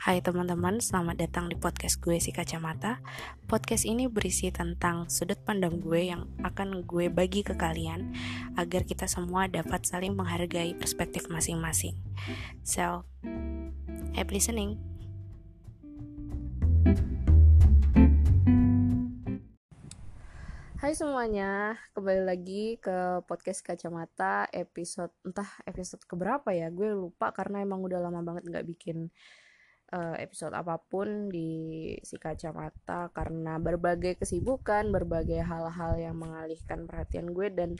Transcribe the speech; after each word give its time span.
Hai 0.00 0.24
teman-teman, 0.24 0.80
selamat 0.80 1.28
datang 1.28 1.52
di 1.52 1.60
podcast 1.60 2.00
gue 2.00 2.16
si 2.16 2.32
kacamata. 2.32 3.04
Podcast 3.44 3.84
ini 3.84 4.08
berisi 4.08 4.48
tentang 4.48 5.12
sudut 5.12 5.36
pandang 5.44 5.76
gue 5.76 6.08
yang 6.08 6.24
akan 6.40 6.88
gue 6.88 7.12
bagi 7.12 7.44
ke 7.44 7.52
kalian 7.52 8.16
agar 8.56 8.88
kita 8.88 9.04
semua 9.04 9.44
dapat 9.44 9.84
saling 9.84 10.16
menghargai 10.16 10.72
perspektif 10.72 11.28
masing-masing. 11.28 12.00
So, 12.64 13.04
happy 14.16 14.40
listening. 14.40 14.80
Hai 20.80 20.96
semuanya, 20.96 21.76
kembali 21.92 22.24
lagi 22.24 22.80
ke 22.80 23.20
podcast 23.28 23.60
kacamata 23.60 24.48
episode 24.56 25.12
entah 25.28 25.60
episode 25.68 26.00
keberapa 26.08 26.56
ya, 26.56 26.72
gue 26.72 26.88
lupa 26.88 27.36
karena 27.36 27.60
emang 27.60 27.84
udah 27.84 28.00
lama 28.00 28.24
banget 28.24 28.48
nggak 28.48 28.64
bikin 28.64 29.12
uh, 29.90 30.16
episode 30.18 30.54
apa 30.54 30.78
pun 30.78 31.30
di 31.30 31.92
si 32.02 32.16
kacamata 32.16 33.10
karena 33.10 33.58
berbagai 33.58 34.18
kesibukan, 34.22 34.90
berbagai 34.90 35.42
hal-hal 35.42 35.98
yang 35.98 36.16
mengalihkan 36.18 36.86
perhatian 36.86 37.34
gue 37.34 37.50
dan 37.50 37.74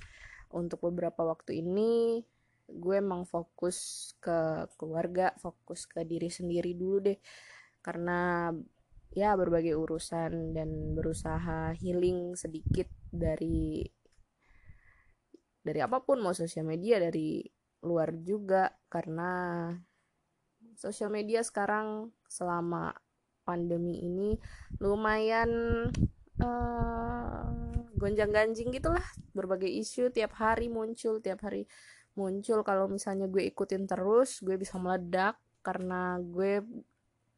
untuk 0.51 0.83
beberapa 0.91 1.23
waktu 1.23 1.63
ini 1.63 2.23
gue 2.71 2.97
emang 3.03 3.27
fokus 3.27 4.11
ke 4.23 4.71
keluarga, 4.79 5.35
fokus 5.43 5.91
ke 5.91 6.07
diri 6.07 6.31
sendiri 6.31 6.75
dulu 6.75 7.11
deh. 7.11 7.19
Karena 7.83 8.51
ya 9.11 9.35
berbagai 9.35 9.75
urusan 9.75 10.55
dan 10.55 10.95
berusaha 10.95 11.75
healing 11.75 12.39
sedikit 12.39 12.87
dari 13.11 13.83
dari 15.61 15.81
apa 15.83 15.99
pun 16.07 16.23
mau 16.23 16.31
sosial 16.31 16.67
media 16.67 17.03
dari 17.03 17.43
luar 17.83 18.15
juga. 18.23 18.71
Karena 18.87 19.71
sosial 20.81 21.13
media 21.13 21.45
sekarang 21.45 22.09
selama 22.25 22.97
pandemi 23.45 24.01
ini 24.01 24.41
lumayan 24.81 25.51
uh, 26.41 27.45
gonjang-ganjing 28.01 28.73
gitulah. 28.73 29.05
Berbagai 29.37 29.69
isu 29.69 30.09
tiap 30.09 30.41
hari 30.41 30.73
muncul 30.73 31.21
tiap 31.21 31.45
hari 31.45 31.69
muncul. 32.17 32.65
Kalau 32.65 32.89
misalnya 32.89 33.29
gue 33.29 33.45
ikutin 33.45 33.85
terus 33.85 34.41
gue 34.41 34.57
bisa 34.57 34.81
meledak 34.81 35.37
karena 35.61 36.17
gue 36.17 36.65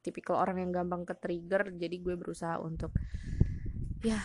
tipikal 0.03 0.38
orang 0.42 0.62
yang 0.62 0.70
gampang 0.70 1.03
ke 1.06 1.14
trigger 1.19 1.75
jadi 1.75 1.97
gue 2.03 2.14
berusaha 2.19 2.59
untuk 2.59 2.91
ya 4.03 4.19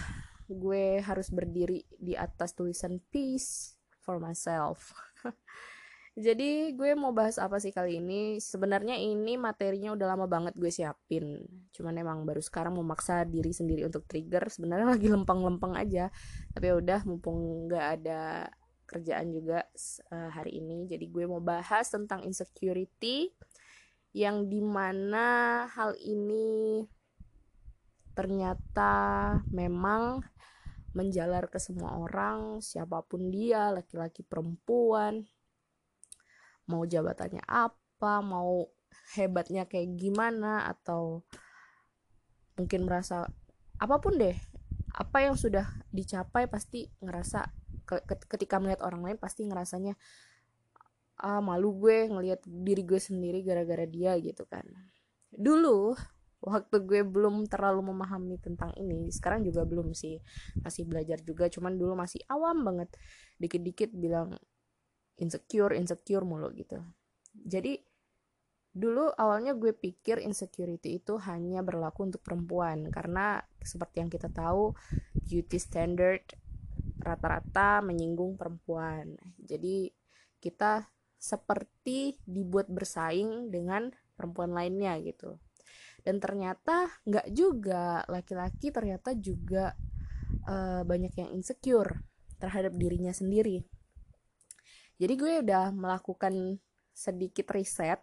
gue 0.50 1.02
harus 1.06 1.30
berdiri 1.30 1.86
di 2.02 2.18
atas 2.18 2.58
tulisan 2.58 2.98
peace 3.14 3.78
for 4.02 4.18
myself 4.18 4.94
Jadi 6.18 6.74
gue 6.74 6.98
mau 6.98 7.14
bahas 7.14 7.38
apa 7.38 7.62
sih 7.62 7.70
kali 7.70 8.02
ini? 8.02 8.42
Sebenarnya 8.42 8.98
ini 8.98 9.38
materinya 9.38 9.94
udah 9.94 10.18
lama 10.18 10.26
banget 10.26 10.58
gue 10.58 10.74
siapin. 10.74 11.46
Cuman 11.70 11.94
emang 11.94 12.26
baru 12.26 12.42
sekarang 12.42 12.74
memaksa 12.74 13.22
diri 13.22 13.54
sendiri 13.54 13.86
untuk 13.86 14.10
trigger. 14.10 14.50
Sebenarnya 14.50 14.90
lagi 14.98 15.14
lempeng-lempeng 15.14 15.78
aja. 15.78 16.10
Tapi 16.58 16.74
ya 16.74 16.76
udah 16.82 17.00
mumpung 17.06 17.70
nggak 17.70 17.86
ada 18.02 18.50
kerjaan 18.90 19.30
juga 19.30 19.62
uh, 20.10 20.34
hari 20.34 20.58
ini. 20.58 20.90
Jadi 20.90 21.06
gue 21.06 21.30
mau 21.30 21.38
bahas 21.38 21.86
tentang 21.86 22.26
insecurity 22.26 23.30
yang 24.18 24.50
di 24.50 24.66
mana 24.66 25.70
hal 25.70 25.94
ini 26.02 26.82
ternyata 28.18 29.38
memang 29.54 30.26
menjalar 30.98 31.46
ke 31.54 31.62
semua 31.62 31.94
orang, 32.02 32.58
siapa 32.58 33.06
pun 33.06 33.30
dia, 33.30 33.70
laki-laki 33.70 34.26
perempuan, 34.26 35.22
mau 36.68 36.84
jabatannya 36.84 37.44
apa 37.48 38.22
mau 38.24 38.68
hebatnya 39.16 39.66
kayak 39.68 39.96
gimana 39.96 40.68
atau 40.68 41.24
mungkin 42.60 42.84
merasa 42.84 43.28
apa 43.78 43.96
pun 44.02 44.18
deh 44.20 44.36
apa 44.98 45.18
yang 45.22 45.38
sudah 45.38 45.66
dicapai 45.94 46.50
pasti 46.50 46.90
ngerasa 47.00 47.46
ketika 48.28 48.60
melihat 48.60 48.84
orang 48.84 49.06
lain 49.06 49.18
pasti 49.22 49.48
ngerasanya 49.48 49.96
ah 51.18 51.42
malu 51.42 51.74
gue 51.82 52.10
ngelihat 52.10 52.46
diri 52.46 52.84
gue 52.86 53.02
sendiri 53.02 53.42
gara-gara 53.42 53.86
dia 53.90 54.14
gitu 54.22 54.46
kan. 54.46 54.66
Dulu 55.34 55.98
waktu 56.38 56.78
gue 56.86 57.02
belum 57.02 57.50
terlalu 57.50 57.90
memahami 57.90 58.38
tentang 58.38 58.70
ini 58.78 59.10
sekarang 59.10 59.42
juga 59.42 59.66
belum 59.66 59.98
sih. 59.98 60.22
Masih 60.62 60.86
belajar 60.86 61.18
juga 61.26 61.50
cuman 61.50 61.74
dulu 61.74 61.98
masih 61.98 62.22
awam 62.30 62.62
banget. 62.62 62.94
Dikit-dikit 63.42 63.94
bilang 63.98 64.38
insecure 65.18 65.74
insecure 65.74 66.26
mulu 66.26 66.54
gitu. 66.54 66.82
Jadi 67.34 67.78
dulu 68.78 69.10
awalnya 69.18 69.58
gue 69.58 69.74
pikir 69.74 70.22
insecurity 70.22 71.02
itu 71.02 71.18
hanya 71.26 71.66
berlaku 71.66 72.06
untuk 72.06 72.22
perempuan. 72.22 72.90
Karena 72.94 73.42
seperti 73.62 74.06
yang 74.06 74.10
kita 74.14 74.30
tahu 74.30 74.74
beauty 75.26 75.58
standard 75.58 76.24
rata-rata 77.02 77.82
menyinggung 77.82 78.38
perempuan. 78.38 79.18
Jadi 79.42 79.90
kita 80.38 80.86
seperti 81.18 82.22
dibuat 82.30 82.70
bersaing 82.70 83.50
dengan 83.50 83.90
perempuan 84.14 84.54
lainnya 84.54 84.94
gitu. 85.02 85.42
Dan 86.06 86.22
ternyata 86.22 86.94
nggak 87.10 87.34
juga. 87.34 88.06
Laki-laki 88.06 88.70
ternyata 88.70 89.18
juga 89.18 89.74
uh, 90.46 90.86
banyak 90.86 91.14
yang 91.18 91.30
insecure 91.34 92.06
terhadap 92.38 92.78
dirinya 92.78 93.10
sendiri 93.10 93.66
jadi 94.98 95.14
gue 95.14 95.34
udah 95.46 95.70
melakukan 95.74 96.58
sedikit 96.98 97.54
riset. 97.54 98.02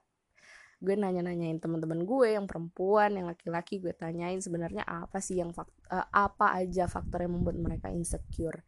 Gue 0.78 0.94
nanya-nanyain 0.94 1.58
teman-teman 1.58 2.06
gue 2.06 2.38
yang 2.38 2.46
perempuan 2.46 3.18
yang 3.18 3.26
laki-laki 3.26 3.82
gue 3.82 3.90
tanyain 3.90 4.38
sebenarnya 4.38 4.86
apa 4.86 5.18
sih 5.18 5.42
yang 5.42 5.50
fakt 5.50 5.74
uh, 5.90 6.06
apa 6.14 6.54
aja 6.54 6.86
faktor 6.86 7.26
yang 7.26 7.34
membuat 7.34 7.58
mereka 7.58 7.90
insecure. 7.90 8.62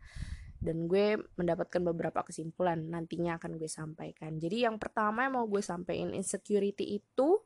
Dan 0.59 0.91
gue 0.91 1.21
mendapatkan 1.39 1.79
beberapa 1.79 2.27
kesimpulan 2.27 2.91
nantinya 2.91 3.39
akan 3.39 3.61
gue 3.61 3.71
sampaikan. 3.71 4.35
Jadi 4.43 4.67
yang 4.67 4.83
pertama 4.83 5.29
yang 5.29 5.39
mau 5.39 5.47
gue 5.47 5.63
sampaikan 5.63 6.11
insecurity 6.11 6.99
itu 6.99 7.39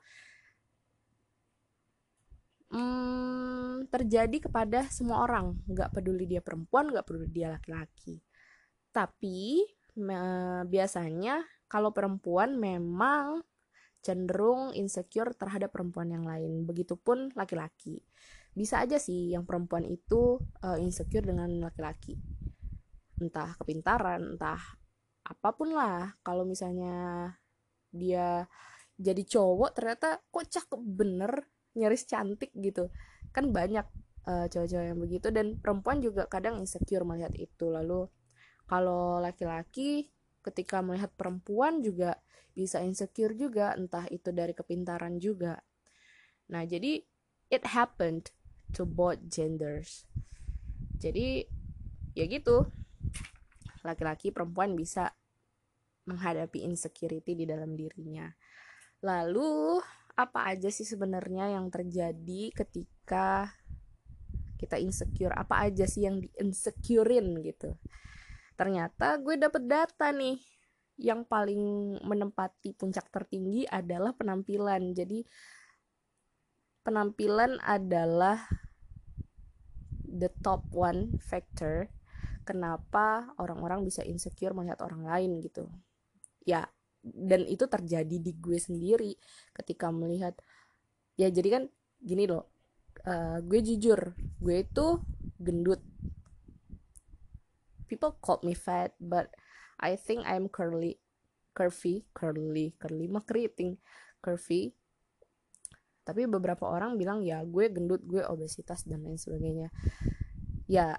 hmm, 2.73 3.91
terjadi 3.93 4.49
kepada 4.49 4.89
semua 4.89 5.29
orang. 5.29 5.61
Nggak 5.69 5.93
peduli 5.93 6.25
dia 6.25 6.41
perempuan 6.41 6.89
nggak 6.89 7.05
peduli 7.05 7.29
dia 7.29 7.53
laki-laki. 7.53 8.23
Tapi 8.95 9.67
biasanya 10.67 11.47
kalau 11.71 11.95
perempuan 11.95 12.59
memang 12.59 13.43
cenderung 14.01 14.73
insecure 14.73 15.37
terhadap 15.37 15.71
perempuan 15.71 16.11
yang 16.11 16.25
lain. 16.25 16.65
Begitupun 16.65 17.37
laki-laki. 17.37 18.01
Bisa 18.51 18.83
aja 18.83 18.99
sih 18.99 19.31
yang 19.31 19.47
perempuan 19.47 19.87
itu 19.87 20.41
uh, 20.65 20.79
insecure 20.81 21.23
dengan 21.23 21.49
laki-laki. 21.63 22.19
Entah 23.21 23.55
kepintaran, 23.61 24.35
entah 24.37 24.59
apa 25.23 25.49
pun 25.55 25.77
lah. 25.77 26.17
Kalau 26.25 26.43
misalnya 26.49 27.29
dia 27.93 28.49
jadi 29.01 29.23
cowok 29.25 29.71
ternyata 29.77 30.21
kok 30.29 30.49
cakep 30.49 30.81
bener, 30.81 31.47
nyaris 31.77 32.09
cantik 32.09 32.51
gitu. 32.57 32.91
Kan 33.31 33.55
banyak 33.55 33.87
uh, 34.27 34.47
cowok-cowok 34.51 34.87
yang 34.91 34.99
begitu 34.99 35.29
dan 35.31 35.47
perempuan 35.61 36.03
juga 36.03 36.27
kadang 36.27 36.59
insecure 36.59 37.07
melihat 37.07 37.37
itu. 37.37 37.69
Lalu 37.69 38.09
kalau 38.71 39.19
laki-laki 39.19 40.15
ketika 40.47 40.79
melihat 40.79 41.11
perempuan 41.19 41.83
juga 41.83 42.23
bisa 42.55 42.79
insecure 42.79 43.35
juga, 43.35 43.75
entah 43.75 44.07
itu 44.15 44.31
dari 44.31 44.55
kepintaran 44.55 45.19
juga. 45.19 45.59
Nah, 46.55 46.63
jadi 46.63 47.03
it 47.51 47.67
happened 47.67 48.31
to 48.71 48.87
both 48.87 49.19
genders. 49.27 50.07
Jadi 51.03 51.43
ya 52.15 52.31
gitu. 52.31 52.71
Laki-laki 53.83 54.31
perempuan 54.31 54.79
bisa 54.79 55.11
menghadapi 56.07 56.63
insecurity 56.63 57.35
di 57.35 57.51
dalam 57.51 57.75
dirinya. 57.75 58.31
Lalu 59.03 59.83
apa 60.15 60.53
aja 60.53 60.71
sih 60.71 60.87
sebenarnya 60.87 61.59
yang 61.59 61.75
terjadi 61.75 62.55
ketika 62.55 63.51
kita 64.63 64.79
insecure? 64.79 65.35
Apa 65.35 65.67
aja 65.67 65.91
sih 65.91 66.07
yang 66.07 66.23
di 66.23 66.29
insecurein 66.39 67.41
gitu? 67.43 67.75
Ternyata 68.61 69.17
gue 69.17 69.41
dapet 69.41 69.65
data 69.65 70.13
nih. 70.13 70.37
Yang 71.01 71.25
paling 71.33 71.63
menempati 72.05 72.77
puncak 72.77 73.09
tertinggi 73.09 73.65
adalah 73.65 74.13
penampilan. 74.13 74.93
Jadi 74.93 75.25
penampilan 76.85 77.57
adalah 77.65 78.37
the 80.05 80.29
top 80.45 80.69
one 80.77 81.17
factor 81.25 81.89
kenapa 82.45 83.33
orang-orang 83.41 83.81
bisa 83.81 84.05
insecure 84.05 84.53
melihat 84.53 84.85
orang 84.85 85.09
lain 85.09 85.41
gitu. 85.41 85.65
Ya 86.45 86.69
dan 87.01 87.49
itu 87.49 87.65
terjadi 87.65 88.17
di 88.21 88.37
gue 88.37 88.61
sendiri 88.61 89.17
ketika 89.57 89.89
melihat 89.89 90.37
ya 91.17 91.33
jadi 91.33 91.49
kan 91.49 91.63
gini 91.97 92.29
loh 92.29 92.53
uh, 93.09 93.41
gue 93.41 93.61
jujur 93.65 94.13
gue 94.41 94.57
itu 94.61 94.87
gendut 95.41 95.81
people 97.91 98.15
called 98.23 98.47
me 98.47 98.55
fat 98.55 98.95
but 99.03 99.35
I 99.83 99.99
think 99.99 100.23
I'm 100.23 100.47
curly 100.47 101.03
curvy 101.51 102.07
curly 102.15 102.79
curly 102.79 103.11
mah 103.11 103.27
keriting 103.27 103.75
curvy. 104.23 104.71
Tapi 106.05 106.27
beberapa 106.27 106.69
orang 106.69 106.97
bilang 106.97 107.25
ya 107.25 107.43
gue 107.43 107.73
gendut 107.73 108.05
gue 108.07 108.23
obesitas 108.25 108.87
dan 108.87 109.03
lain 109.03 109.19
sebagainya. 109.19 109.69
Ya 110.71 110.95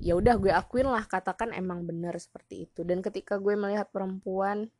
ya 0.00 0.16
udah 0.16 0.40
gue 0.40 0.52
akuin 0.52 0.88
lah 0.88 1.04
katakan 1.04 1.52
emang 1.52 1.84
benar 1.84 2.16
seperti 2.16 2.70
itu. 2.70 2.86
Dan 2.86 3.04
ketika 3.04 3.36
gue 3.36 3.56
melihat 3.56 3.88
perempuan 3.90 4.70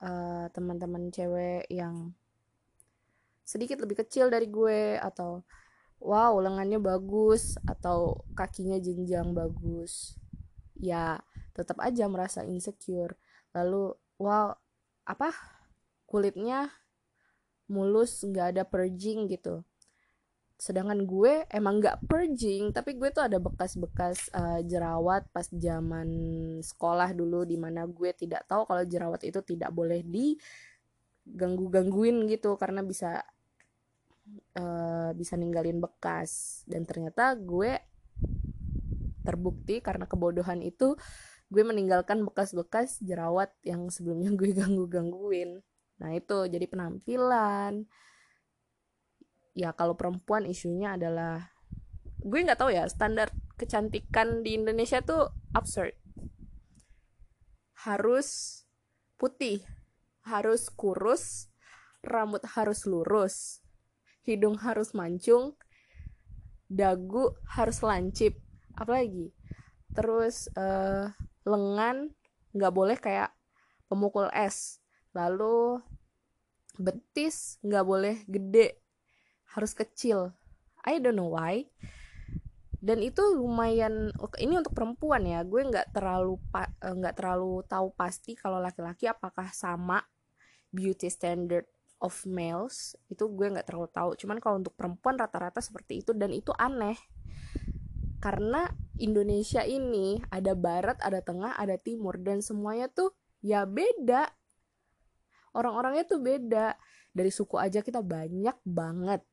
uh, 0.00 0.46
teman-teman 0.52 1.12
cewek 1.12 1.68
yang 1.68 2.14
sedikit 3.44 3.82
lebih 3.82 4.06
kecil 4.06 4.30
dari 4.30 4.46
gue 4.46 4.94
atau 4.96 5.42
wow 6.00 6.38
lengannya 6.38 6.80
bagus 6.80 7.58
atau 7.66 8.24
kakinya 8.32 8.78
jenjang 8.78 9.34
bagus 9.36 10.16
ya 10.80 11.20
tetap 11.52 11.76
aja 11.84 12.08
merasa 12.08 12.40
insecure. 12.42 13.14
Lalu 13.52 13.92
wow 14.16 14.56
apa 15.04 15.30
kulitnya 16.08 16.72
mulus 17.70 18.24
nggak 18.24 18.56
ada 18.56 18.64
purging 18.66 19.28
gitu. 19.30 19.62
Sedangkan 20.60 21.08
gue 21.08 21.48
emang 21.48 21.80
nggak 21.80 22.04
purging 22.04 22.68
tapi 22.74 22.92
gue 22.98 23.08
tuh 23.14 23.22
ada 23.24 23.38
bekas-bekas 23.40 24.28
uh, 24.34 24.60
jerawat 24.64 25.24
pas 25.32 25.48
zaman 25.48 26.08
sekolah 26.60 27.14
dulu 27.16 27.44
di 27.48 27.56
mana 27.56 27.86
gue 27.88 28.12
tidak 28.12 28.44
tahu 28.44 28.68
kalau 28.68 28.84
jerawat 28.84 29.24
itu 29.24 29.40
tidak 29.40 29.72
boleh 29.72 30.04
diganggu-gangguin 30.04 32.28
gitu 32.28 32.60
karena 32.60 32.84
bisa 32.84 33.24
uh, 34.58 35.14
bisa 35.16 35.36
ninggalin 35.38 35.80
bekas. 35.80 36.60
Dan 36.68 36.84
ternyata 36.84 37.32
gue 37.38 37.78
terbukti 39.22 39.84
karena 39.84 40.04
kebodohan 40.08 40.64
itu 40.64 40.96
gue 41.50 41.62
meninggalkan 41.66 42.22
bekas-bekas 42.22 43.02
jerawat 43.02 43.50
yang 43.66 43.90
sebelumnya 43.90 44.30
gue 44.38 44.54
ganggu-gangguin. 44.54 45.60
Nah 46.00 46.10
itu 46.16 46.46
jadi 46.46 46.64
penampilan. 46.70 47.84
Ya 49.52 49.74
kalau 49.74 49.98
perempuan 49.98 50.46
isunya 50.46 50.94
adalah 50.94 51.50
gue 52.22 52.38
nggak 52.38 52.60
tahu 52.60 52.70
ya 52.70 52.86
standar 52.86 53.34
kecantikan 53.58 54.46
di 54.46 54.56
Indonesia 54.56 55.02
tuh 55.02 55.34
absurd. 55.52 55.92
Harus 57.74 58.60
putih 59.20 59.60
harus 60.24 60.72
kurus 60.72 61.52
rambut 62.00 62.40
harus 62.56 62.88
lurus 62.88 63.60
hidung 64.24 64.56
harus 64.60 64.92
mancung 64.96 65.56
dagu 66.68 67.36
harus 67.44 67.84
lancip 67.84 68.40
apalagi? 68.80 69.28
Terus 69.92 70.48
uh, 70.56 71.12
lengan 71.44 72.08
nggak 72.56 72.74
boleh 72.74 72.96
kayak 72.96 73.30
pemukul 73.86 74.32
es. 74.32 74.80
Lalu 75.12 75.82
betis 76.80 77.60
nggak 77.60 77.86
boleh 77.86 78.16
gede. 78.24 78.80
Harus 79.52 79.76
kecil. 79.76 80.32
I 80.86 80.96
don't 81.02 81.18
know 81.18 81.36
why. 81.36 81.68
Dan 82.80 83.04
itu 83.04 83.20
lumayan 83.36 84.08
ini 84.40 84.54
untuk 84.56 84.72
perempuan 84.72 85.28
ya. 85.28 85.44
Gue 85.44 85.60
nggak 85.68 85.92
terlalu 85.92 86.40
eh, 86.56 86.94
nggak 86.96 87.14
terlalu 87.18 87.60
tahu 87.68 87.92
pasti 87.92 88.32
kalau 88.32 88.56
laki-laki 88.56 89.04
apakah 89.04 89.52
sama 89.52 90.00
beauty 90.72 91.12
standard 91.12 91.68
of 92.00 92.16
males. 92.24 92.96
Itu 93.12 93.28
gue 93.28 93.52
nggak 93.52 93.68
terlalu 93.68 93.92
tahu. 93.92 94.10
Cuman 94.16 94.40
kalau 94.40 94.56
untuk 94.64 94.72
perempuan 94.72 95.20
rata-rata 95.20 95.60
seperti 95.60 96.00
itu. 96.00 96.16
Dan 96.16 96.32
itu 96.32 96.56
aneh 96.56 96.96
karena 98.20 98.68
Indonesia 99.00 99.64
ini 99.64 100.20
ada 100.28 100.52
barat 100.52 101.00
ada 101.00 101.24
tengah 101.24 101.56
ada 101.56 101.80
timur 101.80 102.20
dan 102.20 102.44
semuanya 102.44 102.92
tuh 102.92 103.16
ya 103.40 103.64
beda 103.64 104.28
orang-orangnya 105.56 106.04
tuh 106.04 106.20
beda 106.20 106.76
dari 107.10 107.32
suku 107.32 107.56
aja 107.56 107.80
kita 107.80 108.04
banyak 108.04 108.54
banget 108.62 109.24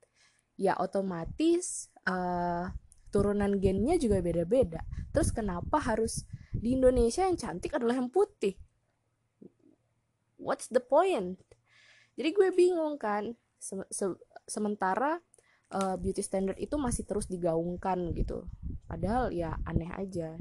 ya 0.57 0.73
otomatis 0.79 1.93
uh, 2.09 2.71
turunan 3.13 3.57
gennya 3.57 3.95
juga 3.95 4.19
beda-beda. 4.19 4.83
Terus 5.15 5.31
kenapa 5.31 5.79
harus 5.79 6.27
di 6.51 6.75
Indonesia 6.75 7.23
yang 7.23 7.37
cantik 7.39 7.77
adalah 7.77 7.97
yang 7.97 8.11
putih? 8.11 8.57
What's 10.37 10.69
the 10.69 10.81
point? 10.83 11.39
Jadi 12.17 12.29
gue 12.33 12.49
bingung 12.53 12.97
kan. 12.99 13.37
Se 13.57 13.73
-se 13.89 14.13
sementara 14.45 15.17
uh, 15.73 15.95
beauty 15.99 16.23
standard 16.23 16.59
itu 16.59 16.75
masih 16.79 17.03
terus 17.03 17.27
digaungkan 17.27 18.13
gitu. 18.15 18.47
Padahal 18.87 19.33
ya 19.33 19.59
aneh 19.67 19.91
aja. 19.95 20.35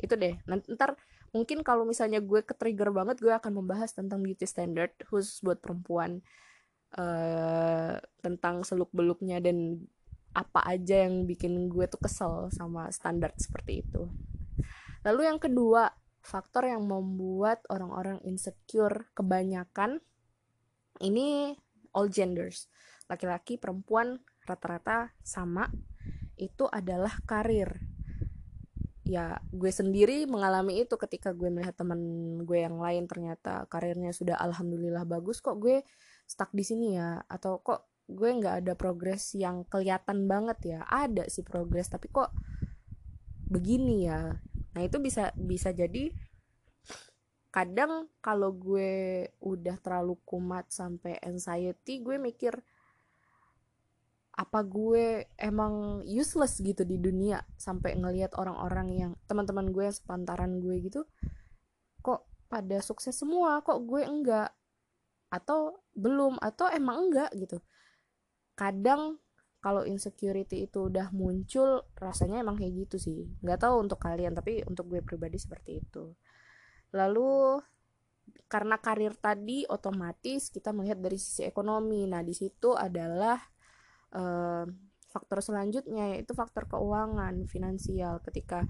Itu 0.00 0.14
deh. 0.18 0.36
Nanti 0.44 0.72
ntar 0.76 0.98
mungkin 1.34 1.66
kalau 1.66 1.82
misalnya 1.82 2.22
gue 2.22 2.46
ke 2.46 2.54
trigger 2.54 2.94
banget 2.94 3.18
gue 3.18 3.32
akan 3.34 3.64
membahas 3.64 3.90
tentang 3.90 4.22
beauty 4.22 4.46
standard 4.46 4.94
khusus 5.10 5.42
buat 5.42 5.58
perempuan 5.58 6.22
uh, 6.94 7.98
tentang 8.22 8.62
seluk 8.62 8.90
beluknya 8.94 9.42
dan 9.42 9.82
apa 10.34 10.66
aja 10.66 11.06
yang 11.06 11.30
bikin 11.30 11.70
gue 11.70 11.86
tuh 11.86 12.02
kesel 12.02 12.50
sama 12.50 12.90
standar 12.90 13.30
seperti 13.38 13.86
itu. 13.86 14.10
Lalu 15.06 15.30
yang 15.30 15.38
kedua, 15.38 15.94
faktor 16.24 16.66
yang 16.66 16.88
membuat 16.88 17.62
orang-orang 17.70 18.18
insecure 18.26 19.06
kebanyakan 19.14 20.02
ini 20.98 21.54
all 21.94 22.10
genders. 22.10 22.66
Laki-laki, 23.06 23.60
perempuan 23.60 24.18
rata-rata 24.44 25.12
sama 25.24 25.68
itu 26.36 26.68
adalah 26.68 27.12
karir. 27.24 27.80
Ya, 29.04 29.36
gue 29.52 29.68
sendiri 29.68 30.24
mengalami 30.24 30.80
itu 30.80 30.96
ketika 30.96 31.36
gue 31.36 31.52
melihat 31.52 31.76
teman 31.76 32.00
gue 32.48 32.64
yang 32.64 32.80
lain 32.80 33.04
ternyata 33.04 33.68
karirnya 33.68 34.16
sudah 34.16 34.40
alhamdulillah 34.40 35.04
bagus 35.04 35.44
kok 35.44 35.60
gue 35.60 35.84
stuck 36.24 36.48
di 36.56 36.64
sini 36.64 36.96
ya? 36.96 37.20
Atau 37.28 37.60
kok 37.60 37.92
gue 38.08 38.28
nggak 38.32 38.64
ada 38.64 38.72
progres 38.76 39.36
yang 39.36 39.68
kelihatan 39.68 40.24
banget 40.24 40.58
ya? 40.64 40.80
Ada 40.88 41.28
sih 41.28 41.44
progres 41.44 41.92
tapi 41.92 42.08
kok 42.08 42.32
begini 43.48 44.08
ya? 44.08 44.40
Nah 44.72 44.82
itu 44.82 44.96
bisa 44.98 45.36
bisa 45.36 45.68
jadi 45.76 46.08
kadang 47.54 48.10
kalau 48.18 48.50
gue 48.50 49.30
udah 49.38 49.78
terlalu 49.78 50.18
kumat 50.26 50.66
sampai 50.74 51.22
anxiety 51.22 52.02
gue 52.02 52.18
mikir 52.18 52.58
apa 54.34 54.66
gue 54.66 55.30
emang 55.38 56.02
useless 56.02 56.58
gitu 56.58 56.82
di 56.82 56.98
dunia 56.98 57.46
sampai 57.54 57.94
ngelihat 57.94 58.34
orang-orang 58.34 58.88
yang 58.90 59.12
teman-teman 59.30 59.70
gue 59.70 59.86
yang 59.86 59.94
sepantaran 59.94 60.58
gue 60.58 60.74
gitu 60.82 61.06
kok 62.02 62.26
pada 62.50 62.78
sukses 62.84 63.16
semua 63.16 63.64
kok 63.64 63.80
gue 63.88 64.04
enggak? 64.04 64.52
Atau 65.32 65.82
belum 65.96 66.38
atau 66.38 66.68
emang 66.70 67.08
enggak 67.10 67.30
gitu? 67.34 67.58
Kadang 68.54 69.18
kalau 69.64 69.80
insecurity 69.88 70.68
itu 70.68 70.92
udah 70.92 71.08
muncul 71.16 71.88
rasanya 71.96 72.44
emang 72.44 72.60
kayak 72.60 72.84
gitu 72.84 72.96
sih. 73.00 73.18
Nggak 73.40 73.64
tahu 73.64 73.88
untuk 73.88 73.96
kalian 73.96 74.36
tapi 74.36 74.60
untuk 74.68 74.92
gue 74.92 75.00
pribadi 75.00 75.40
seperti 75.40 75.80
itu. 75.80 76.12
Lalu 76.92 77.58
karena 78.46 78.76
karir 78.78 79.16
tadi 79.16 79.64
otomatis 79.66 80.52
kita 80.52 80.70
melihat 80.70 81.00
dari 81.00 81.16
sisi 81.16 81.48
ekonomi. 81.48 82.04
Nah 82.04 82.20
di 82.20 82.36
situ 82.36 82.76
adalah 82.76 83.40
uh, 84.14 84.64
faktor 85.10 85.38
selanjutnya 85.42 86.18
yaitu 86.18 86.34
faktor 86.34 86.66
keuangan 86.66 87.46
finansial. 87.46 88.18
Ketika 88.22 88.66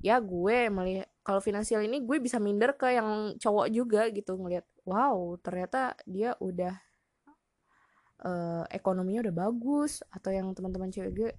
ya 0.00 0.20
gue 0.20 0.68
melihat 0.72 1.08
kalau 1.20 1.40
finansial 1.40 1.82
ini 1.84 2.04
gue 2.04 2.20
bisa 2.20 2.36
minder 2.36 2.76
ke 2.76 2.94
yang 2.94 3.34
cowok 3.40 3.66
juga 3.72 4.08
gitu 4.12 4.36
ngelihat 4.36 4.68
wow 4.84 5.34
ternyata 5.40 5.96
dia 6.04 6.36
udah 6.38 6.76
uh, 8.22 8.64
ekonominya 8.70 9.26
udah 9.28 9.34
bagus 9.34 10.04
atau 10.12 10.30
yang 10.30 10.52
teman-teman 10.52 10.92
cewek 10.92 11.12
gue 11.12 11.30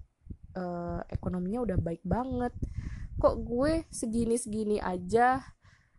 uh, 0.58 1.00
ekonominya 1.10 1.64
udah 1.64 1.78
baik 1.78 2.02
banget. 2.06 2.54
Kok 3.18 3.36
gue 3.42 3.82
segini-segini 3.90 4.78
aja 4.78 5.42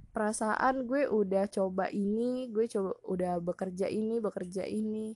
perasaan 0.09 0.87
gue 0.87 1.05
udah 1.05 1.51
coba 1.51 1.91
ini 1.91 2.49
gue 2.49 2.65
coba 2.65 2.95
udah 3.05 3.33
bekerja 3.43 3.91
ini 3.91 4.17
bekerja 4.17 4.65
ini 4.65 5.13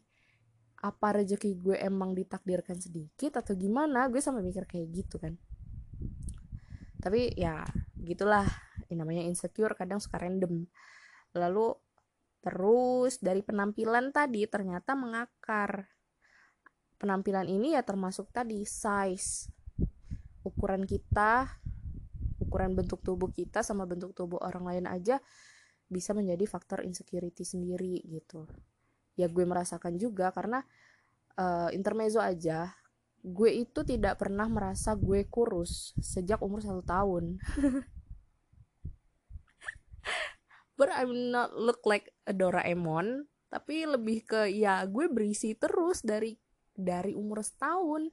apa 0.84 1.16
rezeki 1.16 1.56
gue 1.56 1.80
emang 1.80 2.12
ditakdirkan 2.12 2.76
sedikit 2.76 3.40
atau 3.40 3.56
gimana 3.56 4.12
gue 4.12 4.20
sampai 4.20 4.44
mikir 4.44 4.68
kayak 4.68 4.88
gitu 4.92 5.16
kan. 5.16 5.40
Tapi 7.00 7.32
ya 7.40 7.64
gitulah. 7.96 8.44
Ini 8.92 9.00
namanya 9.00 9.24
insecure 9.24 9.74
kadang 9.80 10.04
suka 10.04 10.20
random. 10.20 10.68
Lalu 11.40 11.72
terus 12.44 13.24
dari 13.24 13.40
penampilan 13.40 14.12
tadi 14.12 14.44
ternyata 14.46 14.94
mengakar. 15.00 15.88
Penampilan 17.00 17.48
ini 17.48 17.80
ya 17.80 17.82
termasuk 17.88 18.30
tadi 18.36 18.68
size. 18.68 19.48
Ukuran 20.44 20.84
kita 20.84 21.64
ukuran 22.44 22.76
bentuk 22.76 23.00
tubuh 23.00 23.32
kita 23.32 23.64
sama 23.64 23.88
bentuk 23.88 24.12
tubuh 24.12 24.38
orang 24.44 24.68
lain 24.68 24.86
aja 24.86 25.24
bisa 25.88 26.12
menjadi 26.12 26.44
faktor 26.46 26.84
insecurity 26.84 27.48
sendiri 27.48 28.04
gitu 28.04 28.46
ya 29.14 29.30
gue 29.30 29.46
merasakan 29.46 29.98
juga 30.02 30.34
karena 30.34 30.66
uh, 31.38 31.70
intermezzo 31.74 32.18
aja 32.22 32.74
gue 33.24 33.64
itu 33.64 33.88
tidak 33.88 34.20
pernah 34.20 34.52
merasa 34.52 35.00
gue 35.00 35.24
kurus 35.32 35.96
sejak 36.04 36.44
umur 36.44 36.60
satu 36.60 36.84
tahun. 36.84 37.40
But 40.78 40.92
I'm 40.92 41.32
not 41.32 41.56
look 41.56 41.88
like 41.88 42.12
a 42.28 42.36
Doraemon 42.36 43.32
tapi 43.48 43.88
lebih 43.88 44.28
ke 44.28 44.52
ya 44.52 44.84
gue 44.84 45.08
berisi 45.08 45.56
terus 45.56 46.04
dari 46.04 46.36
dari 46.76 47.16
umur 47.16 47.40
setahun. 47.40 48.12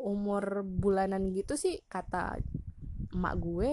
Umur 0.00 0.64
bulanan 0.64 1.28
gitu 1.36 1.60
sih 1.60 1.84
kata 1.84 2.40
emak 3.12 3.34
gue 3.36 3.70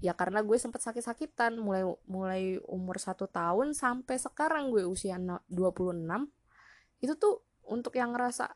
ya 0.00 0.16
karena 0.16 0.40
gue 0.40 0.56
sempet 0.56 0.80
sakit-sakitan 0.80 1.60
mulai 1.60 1.84
mulai 2.08 2.56
umur 2.68 2.96
satu 2.96 3.28
tahun 3.28 3.76
sampai 3.76 4.16
sekarang 4.16 4.72
gue 4.72 4.88
usia 4.88 5.20
26 5.20 6.00
itu 7.04 7.12
tuh 7.16 7.44
untuk 7.68 7.94
yang 7.96 8.16
ngerasa 8.16 8.50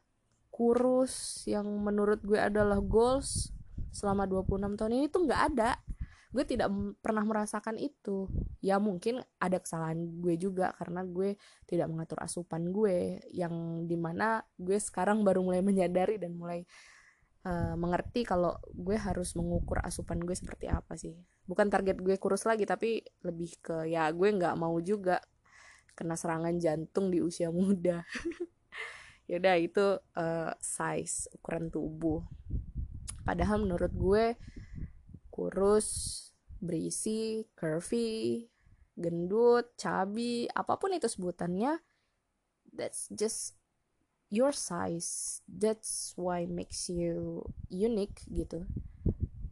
kurus 0.54 1.42
yang 1.50 1.66
menurut 1.66 2.22
gue 2.22 2.38
adalah 2.38 2.78
goals 2.78 3.50
selama 3.94 4.26
26 4.26 4.78
tahun 4.78 4.92
ini 4.94 5.06
tuh 5.10 5.26
nggak 5.26 5.42
ada. 5.54 5.78
Gue 6.34 6.42
tidak 6.42 6.66
pernah 6.98 7.22
merasakan 7.22 7.78
itu. 7.78 8.26
Ya 8.58 8.82
mungkin 8.82 9.22
ada 9.38 9.58
kesalahan 9.62 10.18
gue 10.18 10.34
juga 10.34 10.74
karena 10.74 11.06
gue 11.06 11.38
tidak 11.70 11.86
mengatur 11.90 12.18
asupan 12.22 12.74
gue 12.74 13.22
yang 13.30 13.86
di 13.86 13.94
mana 13.94 14.42
gue 14.58 14.74
sekarang 14.78 15.22
baru 15.22 15.46
mulai 15.46 15.62
menyadari 15.62 16.18
dan 16.18 16.34
mulai 16.34 16.66
uh, 17.44 17.74
mengerti 17.76 18.24
kalau 18.24 18.56
gue 18.72 18.96
harus 18.96 19.36
mengukur 19.36 19.80
asupan 19.84 20.20
gue 20.20 20.34
seperti 20.34 20.66
apa 20.68 20.96
sih. 20.96 21.14
Bukan 21.44 21.68
target 21.68 22.00
gue 22.00 22.16
kurus 22.16 22.48
lagi 22.48 22.64
tapi 22.64 23.04
lebih 23.24 23.60
ke 23.60 23.88
ya 23.88 24.08
gue 24.10 24.28
nggak 24.28 24.56
mau 24.56 24.74
juga 24.80 25.20
kena 25.94 26.18
serangan 26.18 26.56
jantung 26.58 27.12
di 27.12 27.20
usia 27.22 27.52
muda. 27.54 28.02
Yaudah 29.30 29.56
itu 29.56 29.86
uh, 30.16 30.52
size 30.60 31.32
ukuran 31.36 31.72
tubuh. 31.72 32.20
Padahal 33.24 33.64
menurut 33.64 33.92
gue 33.94 34.24
kurus 35.32 36.20
berisi 36.60 37.44
curvy 37.56 38.44
gendut 38.94 39.74
cabi 39.74 40.46
apa 40.54 40.78
pun 40.78 40.94
itu 40.94 41.10
sebutannya 41.10 41.82
that's 42.70 43.10
just 43.10 43.58
your 44.34 44.50
size 44.50 45.40
that's 45.46 46.12
why 46.18 46.44
makes 46.50 46.90
you 46.90 47.46
unique 47.70 48.18
gitu. 48.26 48.66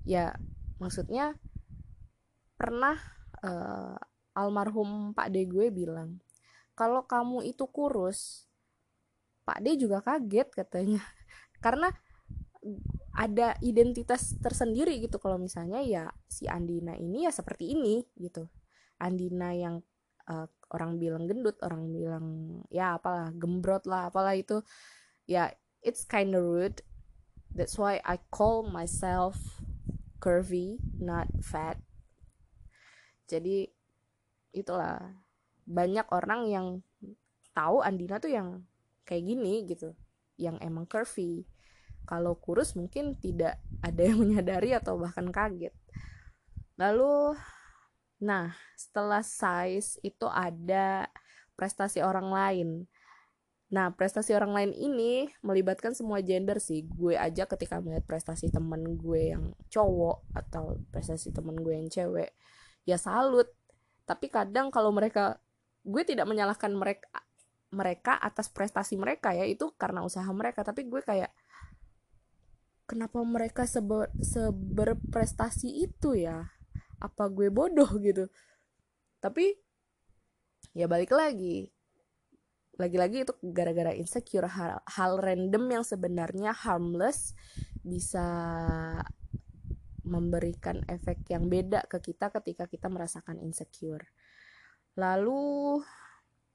Ya 0.03 0.35
maksudnya 0.83 1.39
pernah 2.59 2.99
uh, 3.47 3.95
almarhum 4.35 5.15
Pak 5.15 5.31
D 5.31 5.47
gue 5.47 5.71
bilang 5.71 6.19
kalau 6.75 7.07
kamu 7.07 7.47
itu 7.47 7.69
kurus 7.71 8.51
Pak 9.43 9.63
D 9.63 9.79
juga 9.79 10.03
kaget 10.03 10.49
katanya. 10.51 11.03
Karena 11.65 11.91
ada 13.13 13.59
identitas 13.61 14.39
tersendiri 14.39 15.03
gitu. 15.03 15.19
Kalau 15.19 15.37
misalnya 15.37 15.83
ya 15.83 16.09
si 16.31 16.47
Andina 16.47 16.95
ini 16.95 17.27
ya 17.27 17.33
seperti 17.35 17.75
ini 17.75 18.07
gitu. 18.17 18.47
Andina 19.03 19.51
yang 19.53 19.83
uh, 20.29 20.47
orang 20.73 20.97
bilang 20.99 21.29
gendut 21.29 21.57
orang 21.63 21.91
bilang 21.93 22.27
ya 22.73 22.97
apalah 22.97 23.31
gembrot 23.35 23.85
lah 23.87 24.11
apalah 24.13 24.35
itu. 24.37 24.61
Ya 25.27 25.55
it's 25.83 26.07
kind 26.07 26.35
of 26.35 26.43
rude. 26.43 26.81
That's 27.53 27.77
why 27.77 28.01
I 28.03 28.19
call 28.33 28.67
myself 28.67 29.37
curvy 30.23 30.81
not 30.99 31.29
fat. 31.43 31.81
Jadi 33.27 33.69
itulah. 34.55 35.19
Banyak 35.63 36.11
orang 36.11 36.51
yang 36.51 36.67
tahu 37.55 37.87
Andina 37.87 38.19
tuh 38.19 38.35
yang 38.35 38.67
kayak 39.07 39.25
gini 39.31 39.63
gitu 39.71 39.95
yang 40.41 40.59
emang 40.59 40.91
curvy. 40.91 41.47
Kalau 42.03 42.35
kurus 42.35 42.75
mungkin 42.75 43.15
tidak 43.15 43.63
ada 43.79 44.03
yang 44.03 44.19
menyadari 44.27 44.75
atau 44.75 44.99
bahkan 44.99 45.31
kaget. 45.31 45.71
Lalu 46.75 47.39
Nah, 48.23 48.55
setelah 48.79 49.27
size 49.27 49.99
itu 50.07 50.31
ada 50.31 51.11
prestasi 51.59 51.99
orang 52.07 52.31
lain. 52.31 52.69
Nah, 53.75 53.91
prestasi 53.91 54.31
orang 54.37 54.55
lain 54.55 54.71
ini 54.77 55.27
melibatkan 55.43 55.91
semua 55.91 56.23
gender 56.23 56.63
sih. 56.63 56.87
Gue 56.87 57.19
aja 57.19 57.51
ketika 57.51 57.83
melihat 57.83 58.07
prestasi 58.07 58.53
temen 58.53 58.95
gue 58.95 59.35
yang 59.35 59.51
cowok 59.73 60.23
atau 60.39 60.79
prestasi 60.95 61.35
temen 61.35 61.59
gue 61.59 61.75
yang 61.75 61.91
cewek, 61.91 62.31
ya 62.87 62.95
salut. 62.95 63.51
Tapi 64.07 64.31
kadang 64.31 64.71
kalau 64.71 64.95
mereka, 64.95 65.43
gue 65.83 66.03
tidak 66.07 66.31
menyalahkan 66.31 66.71
mereka 66.71 67.11
mereka 67.73 68.21
atas 68.21 68.53
prestasi 68.53 69.01
mereka 69.01 69.33
ya 69.33 69.49
itu 69.49 69.73
karena 69.81 70.05
usaha 70.05 70.29
mereka 70.29 70.61
tapi 70.61 70.85
gue 70.85 71.01
kayak 71.01 71.33
kenapa 72.85 73.25
mereka 73.25 73.65
seber, 73.65 74.13
seberprestasi 74.21 75.89
itu 75.89 76.13
ya 76.21 76.53
apa 77.03 77.27
gue 77.27 77.51
bodoh 77.51 77.91
gitu. 78.07 78.31
Tapi 79.19 79.51
ya 80.79 80.87
balik 80.87 81.11
lagi. 81.11 81.67
Lagi-lagi 82.81 83.29
itu 83.29 83.35
gara-gara 83.45 83.93
insecure 83.93 84.49
hal, 84.49 84.81
hal 84.89 85.21
random 85.21 85.65
yang 85.69 85.85
sebenarnya 85.85 86.57
harmless 86.57 87.37
bisa 87.85 88.25
memberikan 90.03 90.83
efek 90.91 91.23
yang 91.31 91.47
beda 91.47 91.87
ke 91.87 92.01
kita 92.03 92.33
ketika 92.33 92.65
kita 92.67 92.89
merasakan 92.89 93.39
insecure. 93.39 94.09
Lalu 94.99 95.79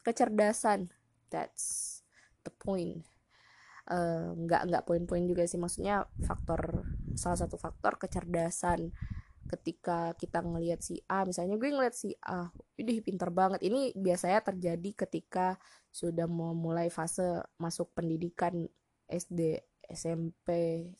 kecerdasan. 0.04 0.92
That's 1.27 2.00
the 2.48 2.51
point. 2.56 3.04
Uh, 3.88 4.36
nggak 4.36 4.68
nggak 4.68 4.86
poin-poin 4.88 5.24
juga 5.24 5.48
sih. 5.48 5.60
Maksudnya 5.60 6.08
faktor 6.24 6.88
salah 7.16 7.39
satu 7.39 7.56
faktor 7.56 8.00
kecerdasan 8.00 8.92
ketika 9.48 10.12
kita 10.20 10.44
ngelihat 10.44 10.84
si 10.84 11.00
A 11.08 11.24
misalnya 11.24 11.56
gue 11.56 11.72
ngeliat 11.72 11.96
si 11.96 12.13
A 12.24 12.51
ini 12.77 13.00
pinter 13.00 13.32
banget. 13.32 13.63
Ini 13.63 13.96
biasanya 13.96 14.44
terjadi 14.44 15.08
ketika 15.08 15.56
sudah 15.89 16.27
mau 16.27 16.51
mulai 16.51 16.92
fase 16.92 17.42
masuk 17.58 17.96
pendidikan 17.96 18.68
SD 19.08 19.63
SMP 19.88 20.48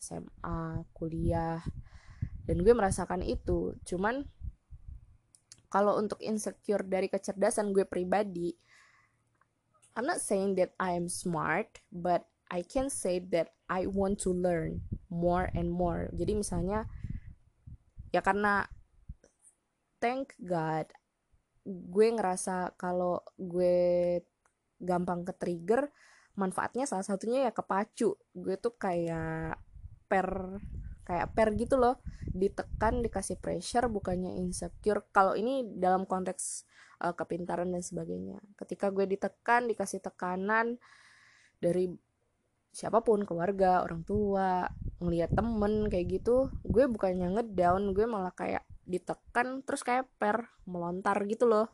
SMA 0.00 0.82
kuliah. 0.96 1.60
Dan 2.48 2.64
gue 2.64 2.72
merasakan 2.72 3.20
itu. 3.20 3.76
Cuman 3.84 4.24
kalau 5.68 6.00
untuk 6.00 6.16
insecure 6.24 6.80
dari 6.88 7.12
kecerdasan 7.12 7.76
gue 7.76 7.84
pribadi 7.84 8.56
I'm 9.98 10.06
not 10.08 10.22
saying 10.22 10.56
that 10.56 10.72
I 10.80 10.96
am 10.96 11.10
smart 11.10 11.84
but 11.92 12.24
I 12.48 12.64
can 12.64 12.88
say 12.88 13.20
that 13.36 13.52
I 13.68 13.84
want 13.84 14.24
to 14.24 14.32
learn 14.32 14.80
more 15.12 15.52
and 15.52 15.68
more. 15.68 16.08
Jadi 16.16 16.40
misalnya 16.40 16.88
ya 18.14 18.20
karena 18.24 18.66
thank 19.98 20.32
God 20.40 20.88
gue 21.68 22.06
ngerasa 22.08 22.72
kalau 22.80 23.20
gue 23.36 24.18
gampang 24.80 25.26
ke 25.26 25.34
trigger 25.36 25.92
manfaatnya 26.38 26.86
salah 26.86 27.04
satunya 27.04 27.50
ya 27.50 27.52
kepacu. 27.52 28.14
Gue 28.32 28.54
tuh 28.56 28.78
kayak 28.78 29.58
per 30.06 30.62
kayak 31.02 31.34
per 31.34 31.52
gitu 31.58 31.76
loh. 31.76 31.98
Ditekan 32.30 33.02
dikasih 33.02 33.42
pressure 33.42 33.90
bukannya 33.90 34.38
insecure. 34.38 35.10
Kalau 35.10 35.34
ini 35.34 35.66
dalam 35.66 36.06
konteks 36.06 36.64
uh, 37.02 37.12
kepintaran 37.12 37.68
dan 37.74 37.82
sebagainya. 37.82 38.38
Ketika 38.54 38.94
gue 38.94 39.04
ditekan 39.04 39.66
dikasih 39.66 39.98
tekanan 39.98 40.78
dari 41.58 41.90
siapa 42.72 43.00
pun 43.02 43.24
keluarga 43.24 43.82
orang 43.82 44.04
tua 44.04 44.68
ngelihat 44.98 45.34
temen 45.34 45.88
kayak 45.88 46.20
gitu 46.20 46.52
gue 46.66 46.84
bukannya 46.90 47.38
ngedown 47.38 47.96
gue 47.96 48.04
malah 48.04 48.34
kayak 48.34 48.66
ditekan 48.88 49.62
terus 49.62 49.84
kayak 49.84 50.08
per 50.16 50.48
melontar 50.64 51.20
gitu 51.28 51.44
loh. 51.44 51.68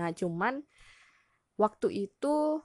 Nah 0.00 0.10
cuman 0.16 0.64
waktu 1.60 2.08
itu 2.08 2.64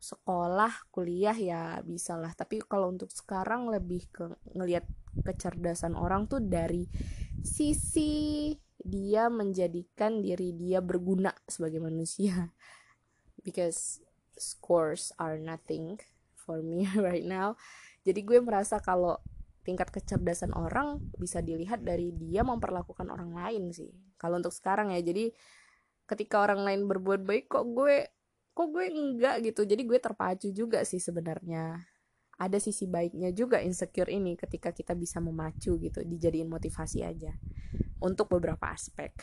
sekolah 0.00 0.88
kuliah 0.92 1.36
ya 1.36 1.80
bisa 1.80 2.16
lah 2.20 2.32
tapi 2.36 2.60
kalau 2.60 2.92
untuk 2.92 3.08
sekarang 3.08 3.72
lebih 3.72 4.04
ke 4.12 4.24
ngelihat 4.52 4.84
kecerdasan 5.24 5.96
orang 5.96 6.28
tuh 6.28 6.44
dari 6.44 6.84
sisi 7.40 8.52
dia 8.84 9.32
menjadikan 9.32 10.20
diri 10.20 10.52
dia 10.52 10.84
berguna 10.84 11.32
sebagai 11.48 11.80
manusia. 11.80 12.52
Because 13.44 14.00
scores 14.36 15.12
are 15.20 15.36
nothing 15.36 16.00
for 16.44 16.60
me 16.60 16.84
right 17.00 17.24
now. 17.24 17.56
Jadi 18.04 18.20
gue 18.20 18.38
merasa 18.44 18.76
kalau 18.84 19.16
tingkat 19.64 19.88
kecerdasan 19.88 20.52
orang 20.52 21.00
bisa 21.16 21.40
dilihat 21.40 21.80
dari 21.80 22.12
dia 22.12 22.44
memperlakukan 22.44 23.08
orang 23.08 23.32
lain 23.32 23.72
sih. 23.72 23.88
Kalau 24.20 24.36
untuk 24.36 24.52
sekarang 24.52 24.92
ya 24.92 25.00
jadi 25.00 25.32
ketika 26.04 26.44
orang 26.44 26.68
lain 26.68 26.80
berbuat 26.84 27.24
baik 27.24 27.48
kok 27.48 27.64
gue 27.72 28.12
kok 28.52 28.68
gue 28.68 28.84
enggak 28.92 29.40
gitu? 29.40 29.64
Jadi 29.64 29.82
gue 29.88 29.98
terpacu 29.98 30.52
juga 30.52 30.84
sih 30.84 31.00
sebenarnya. 31.00 31.80
Ada 32.36 32.60
sisi 32.60 32.84
baiknya 32.84 33.32
juga 33.32 33.64
insecure 33.64 34.12
ini 34.12 34.36
ketika 34.36 34.70
kita 34.76 34.92
bisa 34.92 35.18
memacu 35.24 35.80
gitu 35.80 36.04
dijadiin 36.04 36.50
motivasi 36.50 37.00
aja 37.00 37.32
untuk 38.04 38.28
beberapa 38.28 38.68
aspek. 38.68 39.16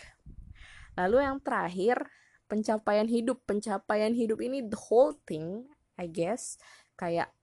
Lalu 0.97 1.21
yang 1.21 1.37
terakhir 1.39 2.01
pencapaian 2.49 3.05
hidup. 3.05 3.45
Pencapaian 3.45 4.11
hidup 4.17 4.41
ini 4.41 4.65
the 4.65 4.79
whole 4.89 5.13
thing 5.29 5.69
I 6.01 6.09
guess 6.09 6.57
kayak 7.01 7.33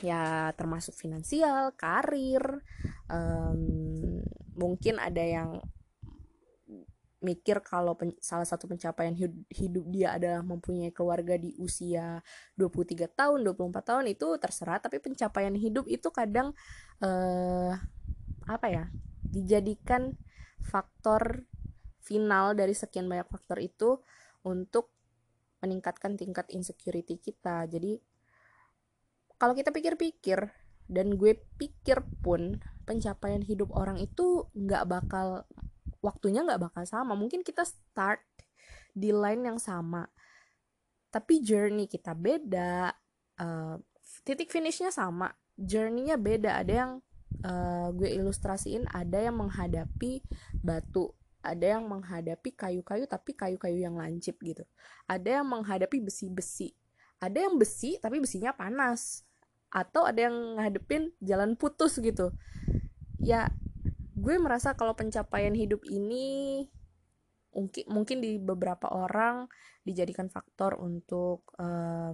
ya 0.00 0.48
termasuk 0.56 0.96
finansial, 0.96 1.76
karir, 1.76 2.64
um, 3.12 4.24
mungkin 4.56 4.96
ada 4.96 5.20
yang 5.20 5.60
mikir 7.18 7.58
kalau 7.66 7.98
pen, 7.98 8.14
salah 8.22 8.46
satu 8.46 8.70
pencapaian 8.70 9.10
hidup, 9.10 9.42
hidup 9.50 9.84
dia 9.90 10.14
adalah 10.14 10.38
mempunyai 10.46 10.94
keluarga 10.94 11.34
di 11.34 11.50
usia 11.58 12.22
23 12.54 13.10
tahun, 13.10 13.42
24 13.42 13.82
tahun 13.82 14.04
itu 14.06 14.26
terserah, 14.38 14.78
tapi 14.78 15.02
pencapaian 15.02 15.54
hidup 15.58 15.84
itu 15.90 16.08
kadang 16.14 16.54
uh, 17.02 17.74
apa 18.46 18.66
ya? 18.70 18.84
dijadikan 19.28 20.16
faktor 20.64 21.44
final 22.00 22.56
dari 22.56 22.72
sekian 22.72 23.04
banyak 23.04 23.28
faktor 23.28 23.60
itu 23.60 24.00
untuk 24.40 24.88
meningkatkan 25.60 26.16
tingkat 26.16 26.48
insecurity 26.54 27.20
kita. 27.20 27.68
Jadi 27.68 28.00
kalau 29.38 29.54
kita 29.54 29.70
pikir-pikir 29.70 30.50
dan 30.88 31.06
gue 31.14 31.38
pikir 31.60 32.02
pun 32.24 32.58
pencapaian 32.88 33.44
hidup 33.44 33.70
orang 33.76 34.00
itu 34.00 34.48
nggak 34.56 34.84
bakal 34.88 35.46
waktunya 36.02 36.42
nggak 36.42 36.70
bakal 36.70 36.84
sama. 36.84 37.14
Mungkin 37.14 37.46
kita 37.46 37.62
start 37.62 38.22
di 38.92 39.14
line 39.14 39.46
yang 39.46 39.58
sama, 39.62 40.08
tapi 41.14 41.38
journey 41.38 41.86
kita 41.86 42.18
beda. 42.18 42.90
Uh, 43.38 43.78
titik 44.26 44.50
finishnya 44.50 44.90
sama, 44.90 45.30
journey-nya 45.54 46.18
beda. 46.18 46.58
Ada 46.58 46.72
yang 46.74 46.92
uh, 47.46 47.94
gue 47.94 48.10
ilustrasiin, 48.10 48.90
ada 48.90 49.22
yang 49.22 49.38
menghadapi 49.38 50.26
batu 50.58 51.14
ada 51.38 51.78
yang 51.78 51.86
menghadapi 51.86 52.50
kayu-kayu 52.50 53.06
tapi 53.06 53.30
kayu-kayu 53.32 53.78
yang 53.78 53.94
lancip 53.94 54.36
gitu 54.42 54.66
ada 55.06 55.40
yang 55.40 55.46
menghadapi 55.46 56.02
besi-besi 56.02 56.74
ada 57.22 57.46
yang 57.46 57.54
besi 57.54 57.94
tapi 58.02 58.18
besinya 58.18 58.50
panas 58.50 59.27
atau 59.68 60.08
ada 60.08 60.28
yang 60.28 60.56
ngadepin 60.56 61.12
jalan 61.20 61.54
putus 61.54 62.00
gitu. 62.00 62.32
Ya 63.20 63.52
gue 64.18 64.36
merasa 64.40 64.74
kalau 64.74 64.98
pencapaian 64.98 65.54
hidup 65.54 65.84
ini 65.86 66.66
mungkin 67.54 67.84
mungkin 67.88 68.18
di 68.20 68.36
beberapa 68.38 68.90
orang 68.90 69.48
dijadikan 69.86 70.28
faktor 70.28 70.76
untuk 70.78 71.48
uh, 71.56 72.12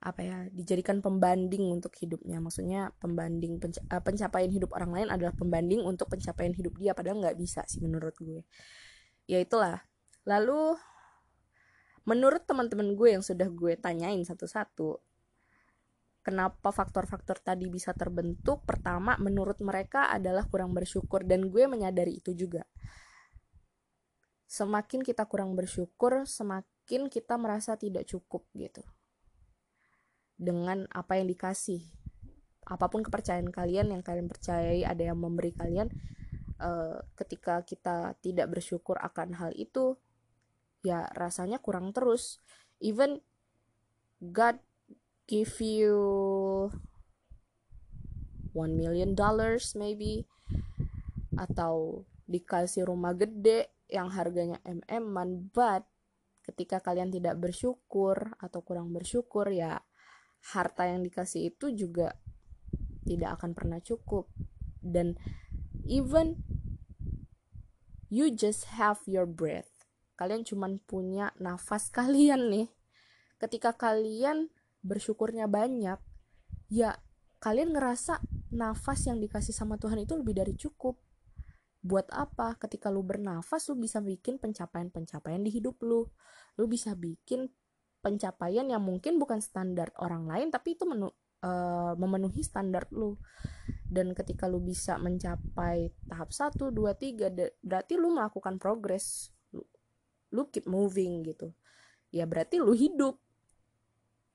apa 0.00 0.20
ya 0.24 0.48
dijadikan 0.48 1.04
pembanding 1.04 1.68
untuk 1.68 1.92
hidupnya. 2.00 2.40
Maksudnya 2.40 2.96
pembanding 2.98 3.60
penca 3.60 3.84
uh, 3.92 4.00
pencapaian 4.00 4.48
hidup 4.48 4.72
orang 4.72 4.92
lain 4.96 5.08
adalah 5.12 5.36
pembanding 5.36 5.84
untuk 5.84 6.08
pencapaian 6.08 6.56
hidup 6.56 6.72
dia 6.80 6.96
padahal 6.96 7.20
nggak 7.20 7.36
bisa 7.36 7.64
sih 7.68 7.84
menurut 7.84 8.16
gue. 8.16 8.42
Ya 9.28 9.38
itulah. 9.44 9.84
Lalu 10.24 10.76
menurut 12.08 12.48
teman-teman 12.48 12.96
gue 12.96 13.08
yang 13.20 13.24
sudah 13.24 13.46
gue 13.52 13.76
tanyain 13.76 14.24
satu-satu 14.24 15.09
kenapa 16.20 16.70
faktor-faktor 16.70 17.40
tadi 17.40 17.66
bisa 17.72 17.96
terbentuk? 17.96 18.64
Pertama 18.68 19.16
menurut 19.16 19.58
mereka 19.64 20.12
adalah 20.12 20.44
kurang 20.46 20.76
bersyukur 20.76 21.24
dan 21.24 21.48
gue 21.48 21.64
menyadari 21.64 22.20
itu 22.20 22.36
juga. 22.36 22.64
Semakin 24.50 25.06
kita 25.06 25.24
kurang 25.30 25.54
bersyukur 25.54 26.26
semakin 26.26 27.06
kita 27.06 27.38
merasa 27.38 27.78
tidak 27.78 28.04
cukup 28.10 28.44
gitu. 28.58 28.82
Dengan 30.36 30.88
apa 30.90 31.20
yang 31.20 31.30
dikasih. 31.30 31.80
Apa 32.68 32.86
pun 32.92 33.02
kepercayaan 33.02 33.50
kalian 33.50 33.90
yang 33.90 34.02
kalian 34.04 34.28
percayai 34.30 34.86
ada 34.86 35.02
yang 35.02 35.18
memberi 35.18 35.50
kalian 35.56 35.90
uh, 36.60 37.02
ketika 37.18 37.64
kita 37.66 38.14
tidak 38.20 38.46
bersyukur 38.52 39.00
akan 39.00 39.34
hal 39.34 39.50
itu 39.56 39.96
ya 40.84 41.08
rasanya 41.16 41.58
kurang 41.58 41.92
terus. 41.96 42.38
Even 42.80 43.20
God 44.20 44.60
give 45.30 45.54
you 45.62 45.94
one 48.50 48.74
million 48.74 49.14
dollars 49.14 49.78
maybe. 49.78 50.26
Atau 51.38 52.04
dikasih 52.26 52.90
rumah 52.90 53.14
gede 53.14 53.70
yang 53.86 54.10
harganya 54.10 54.58
mm 54.66 55.50
but 55.54 55.86
ketika 56.46 56.82
kalian 56.82 57.14
tidak 57.14 57.38
bersyukur 57.38 58.34
atau 58.42 58.62
kurang 58.62 58.90
bersyukur 58.90 59.50
ya 59.50 59.78
harta 60.54 60.86
yang 60.86 61.06
dikasih 61.06 61.54
itu 61.54 61.70
juga 61.74 62.18
tidak 63.06 63.38
akan 63.38 63.54
pernah 63.54 63.78
cukup. 63.78 64.26
Dan 64.82 65.14
even 65.86 66.42
you 68.10 68.32
just 68.32 68.74
have 68.74 68.98
your 69.06 69.28
breath. 69.28 69.70
Kalian 70.18 70.44
cuman 70.44 70.82
punya 70.84 71.32
nafas 71.38 71.88
kalian 71.96 72.50
nih. 72.50 72.68
Ketika 73.40 73.72
kalian 73.72 74.52
bersyukurnya 74.80 75.46
banyak 75.46 76.00
ya 76.70 76.96
kalian 77.40 77.72
ngerasa 77.74 78.20
nafas 78.52 79.08
yang 79.08 79.18
dikasih 79.18 79.54
sama 79.54 79.80
Tuhan 79.80 80.04
itu 80.04 80.14
lebih 80.14 80.36
dari 80.36 80.54
cukup. 80.54 81.00
Buat 81.80 82.12
apa? 82.12 82.60
Ketika 82.60 82.92
lu 82.92 83.00
bernafas 83.00 83.72
lu 83.72 83.80
bisa 83.80 84.04
bikin 84.04 84.36
pencapaian-pencapaian 84.36 85.40
di 85.40 85.50
hidup 85.50 85.80
lu. 85.80 86.04
Lu 86.60 86.64
bisa 86.68 86.92
bikin 86.92 87.48
pencapaian 88.04 88.68
yang 88.68 88.84
mungkin 88.84 89.16
bukan 89.16 89.40
standar 89.40 89.92
orang 90.00 90.24
lain 90.28 90.48
tapi 90.48 90.76
itu 90.76 90.84
menu, 90.84 91.08
uh, 91.40 91.96
memenuhi 91.96 92.44
standar 92.44 92.84
lu. 92.92 93.16
Dan 93.88 94.12
ketika 94.12 94.44
lu 94.44 94.60
bisa 94.60 95.00
mencapai 95.00 95.90
tahap 96.04 96.30
1, 96.30 96.70
2, 96.70 96.92
3 96.92 97.64
berarti 97.64 97.94
lu 97.96 98.12
melakukan 98.12 98.60
progress 98.60 99.32
lu, 99.56 99.64
lu 100.36 100.44
keep 100.52 100.68
moving 100.68 101.24
gitu. 101.24 101.56
Ya 102.12 102.28
berarti 102.28 102.60
lu 102.60 102.76
hidup 102.76 103.16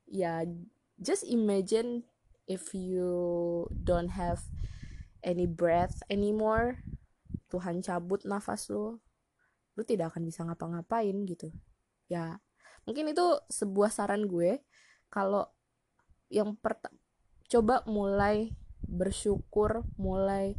ya 0.05 0.45
just 1.01 1.25
imagine 1.27 2.05
if 2.45 2.73
you 2.77 3.65
don't 3.73 4.13
have 4.13 4.45
any 5.25 5.49
breath 5.49 6.05
anymore 6.07 6.79
Tuhan 7.49 7.81
cabut 7.81 8.21
nafas 8.25 8.69
lu 8.69 9.01
lu 9.75 9.81
tidak 9.83 10.15
akan 10.15 10.23
bisa 10.23 10.47
ngapa-ngapain 10.47 11.15
gitu. 11.27 11.51
Ya 12.07 12.39
mungkin 12.87 13.11
itu 13.11 13.25
sebuah 13.51 13.91
saran 13.91 14.29
gue 14.29 14.61
kalau 15.11 15.49
yang 16.29 16.55
pertama 16.57 16.95
coba 17.45 17.85
mulai 17.85 18.53
bersyukur 18.85 19.85
mulai 19.97 20.57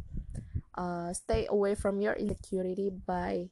uh, 0.75 1.11
stay 1.11 1.47
away 1.47 1.75
from 1.75 1.99
your 1.99 2.15
insecurity 2.15 2.91
by 2.91 3.51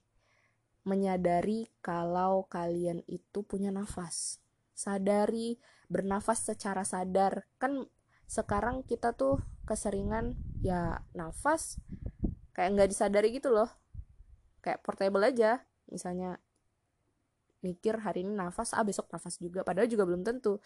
menyadari 0.85 1.67
kalau 1.81 2.45
kalian 2.47 3.01
itu 3.09 3.41
punya 3.41 3.73
nafas. 3.73 4.39
Sadari 4.75 5.57
bernafas 5.87 6.45
secara 6.45 6.83
sadar. 6.83 7.47
Kan 7.57 7.85
sekarang 8.25 8.81
kita 8.85 9.13
tuh 9.13 9.41
keseringan 9.69 10.33
ya 10.65 11.01
nafas 11.13 11.77
kayak 12.57 12.73
nggak 12.77 12.89
disadari 12.89 13.29
gitu 13.35 13.53
loh. 13.53 13.69
Kayak 14.63 14.81
portable 14.81 15.21
aja. 15.21 15.61
Misalnya 15.89 16.41
mikir 17.65 17.97
hari 17.97 18.21
ini 18.21 18.33
nafas 18.33 18.73
ah 18.77 18.85
besok 18.85 19.09
nafas 19.09 19.37
juga. 19.41 19.65
Padahal 19.65 19.89
juga 19.89 20.05
belum 20.05 20.21
tentu. 20.21 20.61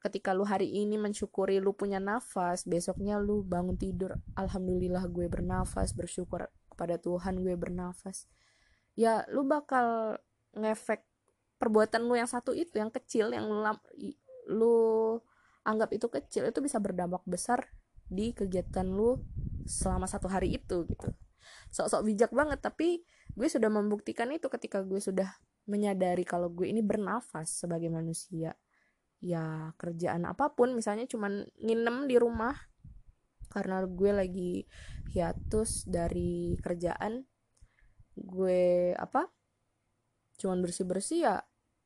Ketika 0.00 0.36
lu 0.36 0.44
hari 0.44 0.68
ini 0.68 1.00
mensyukuri 1.00 1.64
lu 1.64 1.72
punya 1.72 1.96
nafas 1.96 2.68
besoknya 2.68 3.16
lu 3.16 3.40
bangun 3.40 3.72
tidur 3.80 4.20
alhamdulillah 4.36 5.08
gue 5.08 5.32
bernafas 5.32 5.96
bersyukur 5.96 6.44
kepada 6.68 7.00
Tuhan 7.00 7.40
gue 7.40 7.56
bernafas. 7.56 8.28
Ya 8.94 9.24
lu 9.32 9.48
bakal 9.48 10.20
ngefek 10.52 11.02
perbuatan 11.56 12.04
lu 12.04 12.20
yang 12.20 12.28
satu 12.28 12.52
itu 12.52 12.76
yang 12.76 12.92
kecil 12.92 13.32
yang 13.32 13.48
lu, 14.50 15.18
anggap 15.64 15.90
itu 15.96 16.06
kecil 16.12 16.48
itu 16.48 16.60
bisa 16.60 16.78
berdampak 16.80 17.24
besar 17.24 17.64
di 18.04 18.36
kegiatan 18.36 18.84
lu 18.84 19.20
selama 19.64 20.04
satu 20.04 20.28
hari 20.28 20.60
itu 20.60 20.84
gitu. 20.88 21.08
Sok-sok 21.72 22.04
bijak 22.04 22.30
banget 22.32 22.60
tapi 22.60 23.04
gue 23.34 23.48
sudah 23.48 23.72
membuktikan 23.72 24.28
itu 24.30 24.46
ketika 24.52 24.84
gue 24.84 25.00
sudah 25.00 25.28
menyadari 25.64 26.22
kalau 26.28 26.52
gue 26.52 26.68
ini 26.68 26.84
bernafas 26.84 27.64
sebagai 27.64 27.88
manusia. 27.88 28.56
Ya 29.24 29.72
kerjaan 29.80 30.28
apa 30.28 30.52
pun 30.52 30.76
misalnya 30.76 31.08
cuman 31.08 31.48
nginem 31.56 32.04
di 32.04 32.20
rumah 32.20 32.52
karena 33.48 33.86
gue 33.88 34.10
lagi 34.12 34.52
hiatus 35.14 35.86
dari 35.88 36.58
kerjaan 36.58 37.22
gue 38.18 38.92
apa 38.98 39.30
cuman 40.38 40.58
bersih 40.58 40.86
bersih 40.86 41.18
ya 41.22 41.36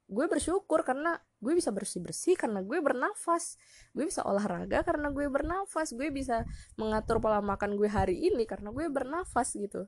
gue 0.09 0.25
bersyukur 0.25 0.81
karena 0.85 1.21
gue 1.39 1.55
bisa 1.55 1.71
bersih 1.71 2.03
bersih 2.03 2.35
karena 2.35 2.61
gue 2.63 2.79
bernafas. 2.83 3.57
Gue 3.95 4.11
bisa 4.11 4.27
olahraga 4.27 4.83
karena 4.83 5.15
gue 5.15 5.27
bernafas. 5.31 5.95
Gue 5.95 6.11
bisa 6.11 6.43
mengatur 6.75 7.23
pola 7.23 7.39
makan 7.39 7.79
gue 7.79 7.87
hari 7.87 8.19
ini 8.31 8.43
karena 8.45 8.75
gue 8.75 8.87
bernafas 8.91 9.55
gitu. 9.55 9.87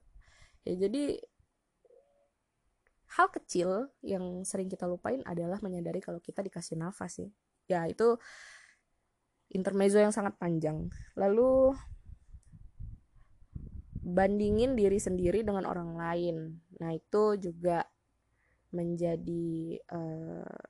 Ya 0.62 0.78
jadi 0.78 1.18
hal 3.18 3.26
kecil 3.34 3.90
yang 4.06 4.46
sering 4.46 4.70
kita 4.70 4.86
lupain 4.86 5.26
adalah 5.26 5.58
menyadari 5.58 5.98
kalau 5.98 6.22
kita 6.22 6.46
dikasih 6.46 6.78
nafas 6.78 7.18
sih. 7.18 7.30
Ya 7.66 7.82
itu 7.90 8.18
intermezzo 9.50 9.98
yang 9.98 10.14
sangat 10.14 10.38
panjang. 10.38 10.86
Lalu 11.18 11.74
bandingin 14.00 14.78
diri 14.78 15.02
sendiri 15.02 15.42
dengan 15.42 15.66
orang 15.66 15.98
lain. 15.98 16.62
Nah 16.78 16.94
itu 16.94 17.34
juga 17.38 17.82
menjadi 18.70 19.78
uh, 19.90 20.69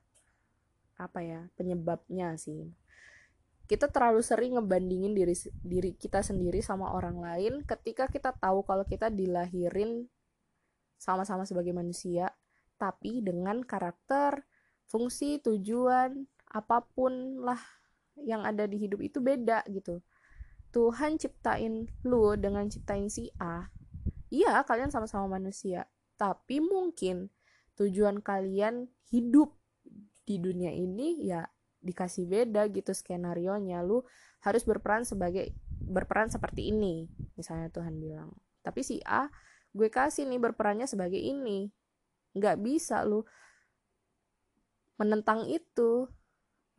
apa 1.01 1.25
ya 1.25 1.49
penyebabnya 1.57 2.37
sih. 2.37 2.69
Kita 3.65 3.87
terlalu 3.87 4.21
sering 4.21 4.59
ngebandingin 4.59 5.15
diri 5.15 5.33
diri 5.63 5.91
kita 5.95 6.21
sendiri 6.21 6.59
sama 6.61 6.91
orang 6.91 7.17
lain 7.17 7.53
ketika 7.65 8.05
kita 8.11 8.35
tahu 8.35 8.61
kalau 8.67 8.85
kita 8.85 9.07
dilahirin 9.09 10.05
sama-sama 11.01 11.47
sebagai 11.47 11.73
manusia 11.73 12.29
tapi 12.77 13.25
dengan 13.25 13.65
karakter 13.65 14.45
fungsi 14.85 15.41
tujuan 15.41 16.27
apa 16.51 16.83
pun 16.83 17.41
lah 17.41 17.61
yang 18.19 18.43
ada 18.43 18.67
di 18.67 18.77
hidup 18.77 19.01
itu 19.01 19.17
beda 19.23 19.63
gitu. 19.71 20.03
Tuhan 20.71 21.19
ciptain 21.19 21.89
lu 22.05 22.35
dengan 22.39 22.67
ciptain 22.69 23.07
si 23.11 23.27
A 23.39 23.67
iya 24.31 24.63
kalian 24.63 24.87
sama-sama 24.87 25.35
manusia 25.39 25.83
tapi 26.15 26.63
mungkin 26.63 27.27
tujuan 27.75 28.23
kalian 28.23 28.87
hidup 29.11 29.57
di 30.31 30.39
dunia 30.39 30.71
ini 30.71 31.27
ya 31.27 31.43
dikasih 31.83 32.29
beda 32.29 32.71
gitu 32.71 32.95
skenario 32.95 33.57
nya 33.59 33.83
lu 33.83 34.05
harus 34.47 34.63
berperan 34.63 35.03
sebagai 35.03 35.51
berperan 35.81 36.31
seperti 36.31 36.71
ini 36.71 37.09
misalnya 37.35 37.67
Tuhan 37.67 37.99
bilang. 37.99 38.31
Tapi 38.63 38.85
si 38.85 39.03
A 39.03 39.27
gue 39.75 39.89
kasih 39.91 40.29
nih 40.29 40.39
berperannya 40.39 40.87
sebagai 40.87 41.19
ini. 41.19 41.67
Nggak 42.37 42.57
bisa 42.63 43.03
lu 43.03 43.25
menentang 45.01 45.49
itu. 45.49 46.07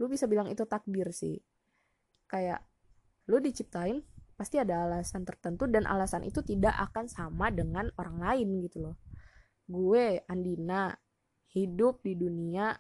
Lu 0.01 0.07
bisa 0.09 0.25
bilang 0.31 0.49
itu 0.49 0.65
takdir 0.65 1.13
sih. 1.13 1.37
Kayak 2.31 2.65
lu 3.29 3.43
diciptain 3.43 4.01
pasti 4.39 4.59
ada 4.59 4.89
alasan 4.89 5.23
tertentu 5.23 5.71
dan 5.71 5.87
alasan 5.87 6.27
itu 6.27 6.43
tidak 6.43 6.75
akan 6.91 7.07
sama 7.07 7.53
dengan 7.53 7.91
orang 8.01 8.19
lain 8.19 8.49
gitu 8.65 8.91
loh. 8.91 8.97
Gue 9.69 10.23
Andina 10.27 10.91
hidup 11.53 12.01
di 12.01 12.17
dunia 12.17 12.73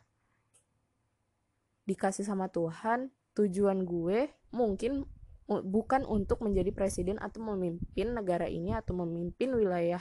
dikasih 1.86 2.22
sama 2.22 2.46
Tuhan 2.48 3.10
tujuan 3.32 3.82
gue 3.82 4.28
mungkin 4.52 5.08
bukan 5.48 6.06
untuk 6.06 6.40
menjadi 6.40 6.70
presiden 6.70 7.18
atau 7.18 7.42
memimpin 7.42 8.14
negara 8.14 8.46
ini 8.46 8.72
atau 8.72 8.96
memimpin 9.04 9.52
wilayah 9.52 10.00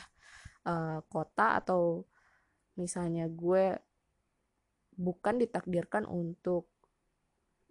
uh, 0.63 1.01
kota 1.09 1.59
atau 1.59 2.05
misalnya 2.77 3.27
gue 3.27 3.75
bukan 4.95 5.41
ditakdirkan 5.41 6.05
untuk 6.05 6.69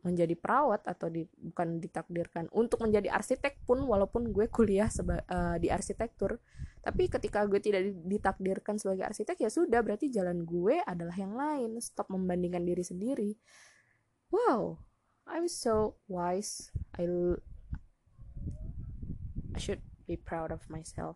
menjadi 0.00 0.32
perawat 0.32 0.88
atau 0.88 1.12
di, 1.12 1.28
bukan 1.36 1.76
ditakdirkan 1.76 2.48
untuk 2.56 2.80
menjadi 2.80 3.12
arsitek 3.12 3.60
pun 3.68 3.84
walaupun 3.84 4.32
gue 4.32 4.48
kuliah 4.48 4.88
seba, 4.88 5.20
uh, 5.28 5.60
di 5.60 5.68
arsitektur. 5.68 6.40
Tapi 6.80 7.12
ketika 7.12 7.44
gue 7.44 7.60
tidak 7.60 7.92
ditakdirkan 8.08 8.80
sebagai 8.80 9.12
arsitek 9.12 9.36
ya 9.44 9.52
sudah 9.52 9.84
berarti 9.84 10.08
jalan 10.08 10.48
gue 10.48 10.80
adalah 10.80 11.12
yang 11.12 11.36
lain. 11.36 11.76
Stop 11.84 12.08
membandingkan 12.08 12.64
diri 12.64 12.80
sendiri 12.80 13.30
wow 14.30 14.78
I'm 15.30 15.46
so 15.46 15.94
wise. 16.10 16.74
I 16.98 17.06
I 19.54 19.58
should 19.62 19.82
be 20.10 20.18
proud 20.18 20.50
of 20.50 20.66
myself. 20.66 21.14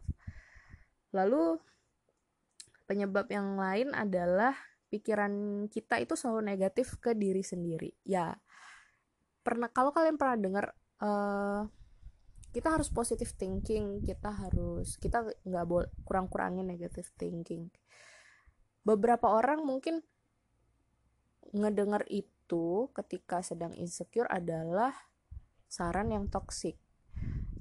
Lalu 1.11 1.59
penyebab 2.87 3.27
yang 3.35 3.59
lain 3.59 3.91
adalah 3.91 4.55
pikiran 4.87 5.67
kita 5.67 5.99
itu 5.99 6.15
selalu 6.15 6.55
negatif 6.55 6.95
ke 7.03 7.19
diri 7.19 7.43
sendiri. 7.43 7.91
Ya 8.07 8.39
pernah 9.43 9.67
kalau 9.69 9.91
kalian 9.91 10.17
pernah 10.17 10.39
dengar 10.39 10.67
uh, 11.03 11.67
kita 12.55 12.71
harus 12.71 12.87
positive 12.87 13.35
thinking 13.35 14.01
kita 14.07 14.31
harus 14.31 14.95
kita 15.03 15.27
nggak 15.43 15.67
boleh 15.67 15.91
kurang-kurangin 16.07 16.71
negative 16.71 17.11
thinking. 17.19 17.67
Beberapa 18.87 19.27
orang 19.27 19.67
mungkin 19.67 20.07
ngedengar 21.51 22.07
itu 22.07 22.34
ketika 22.95 23.41
sedang 23.41 23.73
insecure 23.75 24.29
adalah 24.29 24.93
saran 25.75 26.13
yang 26.15 26.31
toxic. 26.31 26.79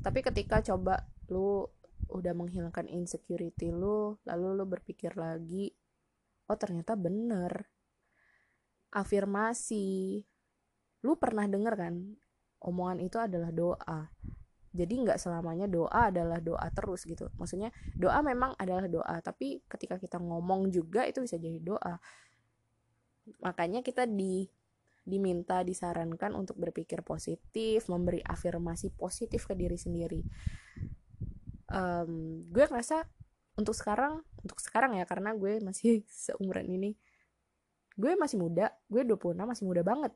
Tapi 0.03 0.19
ketika 0.21 0.61
coba 0.61 1.07
lu 1.31 1.65
udah 2.11 2.35
menghilangkan 2.35 2.85
insecurity 2.91 3.71
lu 3.73 4.19
lalu 4.27 4.47
lu 4.53 4.65
berpikir 4.69 5.15
lagi 5.17 5.73
oh 6.51 6.57
ternyata 6.59 6.93
bener. 6.93 7.65
Afirmasi. 8.93 10.21
Lu 11.01 11.17
pernah 11.17 11.49
denger 11.49 11.73
kan 11.73 11.95
omongan 12.63 12.99
itu 13.01 13.17
adalah 13.17 13.49
doa. 13.49 14.13
Jadi 14.73 14.93
nggak 15.05 15.21
selamanya 15.21 15.69
doa 15.69 16.09
adalah 16.09 16.37
doa 16.37 16.65
terus 16.73 17.05
gitu. 17.05 17.29
Maksudnya 17.37 17.69
doa 17.97 18.21
memang 18.21 18.53
adalah 18.57 18.85
doa 18.85 19.17
tapi 19.21 19.61
ketika 19.65 19.97
kita 19.97 20.17
ngomong 20.17 20.69
juga 20.69 21.05
itu 21.09 21.21
bisa 21.21 21.37
jadi 21.41 21.57
doa. 21.61 21.97
Makanya 23.41 23.81
kita 23.81 24.05
di 24.05 24.45
diminta 25.03 25.61
disarankan 25.67 26.31
untuk 26.31 26.55
berpikir 26.55 27.03
positif 27.03 27.91
memberi 27.91 28.23
afirmasi 28.23 28.95
positif 28.95 29.43
ke 29.43 29.53
diri 29.53 29.75
sendiri. 29.75 30.21
Um, 31.67 32.43
gue 32.47 32.63
ngerasa 32.63 33.03
untuk 33.59 33.75
sekarang 33.77 34.23
untuk 34.41 34.57
sekarang 34.63 34.97
ya 34.97 35.05
karena 35.05 35.35
gue 35.35 35.59
masih 35.61 36.01
seumuran 36.25 36.65
ini 36.71 36.95
gue 37.93 38.17
masih 38.17 38.41
muda 38.41 38.73
gue 38.89 39.05
26 39.05 39.37
masih 39.37 39.65
muda 39.67 39.81
banget. 39.85 40.13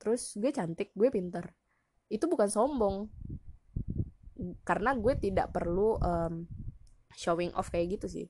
Terus 0.00 0.38
gue 0.40 0.48
cantik 0.48 0.94
gue 0.96 1.12
pinter. 1.12 1.52
Itu 2.08 2.24
bukan 2.30 2.48
sombong. 2.48 3.12
Karena 4.64 4.96
gue 4.96 5.12
tidak 5.20 5.52
perlu 5.52 6.00
um, 6.00 6.48
showing 7.12 7.52
off 7.52 7.68
kayak 7.68 8.00
gitu 8.00 8.06
sih. 8.08 8.26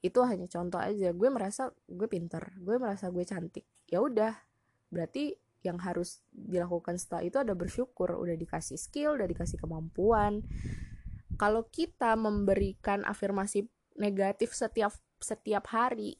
Itu 0.00 0.24
hanya 0.24 0.48
contoh 0.48 0.80
aja. 0.80 1.12
Gue 1.12 1.28
merasa 1.28 1.68
gue 1.84 2.08
pinter 2.08 2.56
gue 2.56 2.80
merasa 2.80 3.12
gue 3.12 3.24
cantik. 3.28 3.68
Ya 3.84 4.00
udah 4.00 4.32
berarti 4.90 5.34
yang 5.66 5.82
harus 5.82 6.22
dilakukan 6.30 6.94
setelah 6.94 7.26
itu 7.26 7.36
ada 7.42 7.52
bersyukur 7.58 8.14
udah 8.14 8.38
dikasih 8.38 8.78
skill 8.78 9.18
udah 9.18 9.26
dikasih 9.26 9.58
kemampuan. 9.58 10.46
Kalau 11.36 11.66
kita 11.68 12.14
memberikan 12.14 13.02
afirmasi 13.02 13.66
negatif 13.98 14.54
setiap 14.54 14.94
setiap 15.18 15.66
hari 15.74 16.16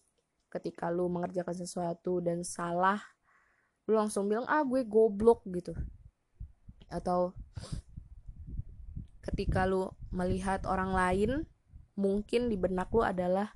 ketika 0.51 0.91
lu 0.91 1.07
mengerjakan 1.07 1.55
sesuatu 1.55 2.19
dan 2.19 2.43
salah 2.43 2.99
lu 3.87 3.95
langsung 3.95 4.27
bilang 4.27 4.45
ah 4.51 4.67
gue 4.67 4.83
goblok 4.83 5.47
gitu. 5.47 5.73
Atau 6.91 7.39
ketika 9.23 9.63
lu 9.63 9.91
melihat 10.11 10.67
orang 10.67 10.91
lain 10.91 11.31
mungkin 11.95 12.51
di 12.51 12.59
benak 12.59 12.91
lu 12.91 13.07
adalah 13.07 13.55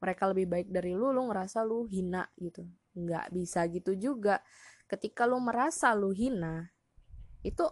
mereka 0.00 0.28
lebih 0.28 0.46
baik 0.46 0.68
dari 0.70 0.92
lu 0.92 1.10
lu 1.10 1.28
ngerasa 1.28 1.64
lu 1.64 1.88
hina 1.88 2.28
gitu 2.36 2.62
nggak 2.96 3.30
bisa 3.30 3.68
gitu 3.68 3.92
juga. 3.94 4.40
Ketika 4.88 5.28
lu 5.28 5.38
merasa 5.38 5.92
lu 5.92 6.10
hina 6.10 6.72
itu 7.44 7.68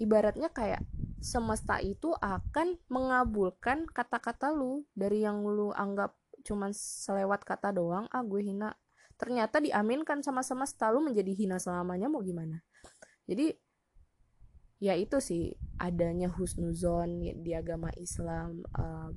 ibaratnya 0.00 0.50
kayak 0.50 0.82
semesta 1.22 1.78
itu 1.78 2.10
akan 2.18 2.80
mengabulkan 2.88 3.84
kata-kata 3.86 4.50
lu. 4.50 4.88
Dari 4.96 5.22
yang 5.22 5.44
lu 5.44 5.70
anggap 5.76 6.16
cuman 6.44 6.72
selewat 6.72 7.44
kata 7.44 7.70
doang 7.76 8.08
ah 8.08 8.24
gue 8.24 8.40
hina. 8.40 8.72
Ternyata 9.14 9.62
diaminkan 9.62 10.24
sama 10.24 10.42
semesta 10.42 10.90
lu 10.90 11.04
menjadi 11.04 11.30
hina 11.30 11.60
selamanya 11.60 12.10
mau 12.10 12.24
gimana? 12.24 12.64
Jadi 13.28 13.54
ya 14.82 14.92
itu 14.98 15.16
sih 15.22 15.54
adanya 15.80 16.28
husnuzon 16.28 17.22
di 17.40 17.52
agama 17.56 17.88
Islam 17.96 18.60
uh, 18.76 19.08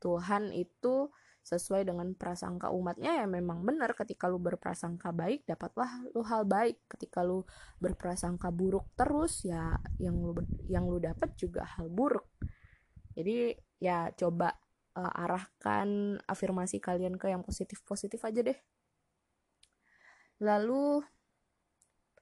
Tuhan 0.00 0.54
itu 0.56 1.12
sesuai 1.50 1.82
dengan 1.82 2.14
prasangka 2.14 2.70
umatnya 2.70 3.22
ya 3.22 3.26
memang 3.26 3.66
benar 3.66 3.90
ketika 3.98 4.30
lu 4.30 4.38
berprasangka 4.38 5.10
baik 5.10 5.42
dapatlah 5.50 5.90
lu 6.14 6.22
hal 6.22 6.46
baik. 6.46 6.78
Ketika 6.86 7.26
lu 7.26 7.42
berprasangka 7.82 8.54
buruk 8.54 8.86
terus 8.94 9.42
ya 9.42 9.74
yang 9.98 10.14
lu 10.14 10.38
yang 10.70 10.86
lu 10.86 11.02
dapat 11.02 11.34
juga 11.34 11.66
hal 11.66 11.90
buruk. 11.90 12.30
Jadi 13.18 13.58
ya 13.82 14.14
coba 14.14 14.54
uh, 14.94 15.22
arahkan 15.26 16.22
afirmasi 16.30 16.78
kalian 16.78 17.18
ke 17.18 17.26
yang 17.34 17.42
positif 17.42 17.82
positif 17.82 18.22
aja 18.22 18.46
deh. 18.46 18.58
Lalu 20.38 21.02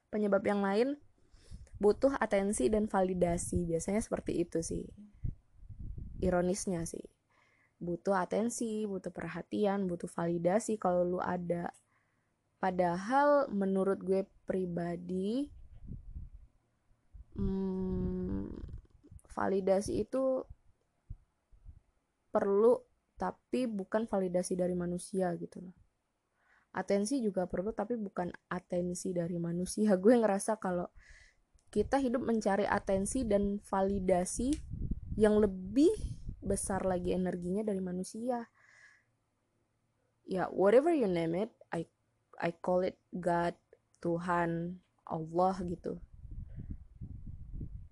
penyebab 0.09 0.41
yang 0.41 0.65
lain 0.65 0.97
butuh 1.77 2.17
atensi 2.17 2.65
dan 2.73 2.89
validasi. 2.89 3.69
Biasanya 3.69 4.01
seperti 4.01 4.41
itu 4.41 4.65
sih. 4.65 4.89
Ironisnya 6.19 6.83
sih 6.89 7.18
butuh 7.79 8.15
atensi, 8.19 8.83
butuh 8.83 9.09
perhatian, 9.09 9.87
butuh 9.87 10.11
validasi 10.11 10.75
kalau 10.75 11.07
lu 11.07 11.19
ada. 11.23 11.71
Padahal 12.59 13.47
menurut 13.47 14.03
gue 14.03 14.27
pribadi 14.43 15.47
hmm, 17.39 18.51
validasi 19.31 20.03
itu 20.03 20.43
perlu 22.29 22.83
tapi 23.15 23.67
bukan 23.67 24.07
validasi 24.07 24.59
dari 24.59 24.75
manusia 24.75 25.31
gitu 25.39 25.63
loh. 25.63 25.75
Atensi 26.75 27.23
juga 27.23 27.49
perlu 27.49 27.73
tapi 27.73 27.95
bukan 27.95 28.29
atensi 28.51 29.11
dari 29.11 29.35
manusia. 29.41 29.95
Gue 30.03 30.15
ngerasa 30.15 30.61
kalau 30.61 30.87
kita 31.73 31.97
hidup 31.97 32.21
mencari 32.21 32.65
atensi 32.65 33.25
dan 33.25 33.57
validasi 33.61 34.53
yang 35.17 35.41
lebih 35.41 36.18
besar 36.39 36.87
lagi 36.87 37.15
energinya 37.15 37.63
dari 37.67 37.79
manusia. 37.83 38.47
Ya 40.29 40.45
whatever 40.53 40.93
you 40.93 41.09
name 41.09 41.35
it 41.47 41.51
I 41.73 41.87
I 42.39 42.55
call 42.55 42.85
it 42.85 42.97
God 43.11 43.57
Tuhan 43.99 44.79
Allah 45.03 45.55
gitu. 45.65 45.99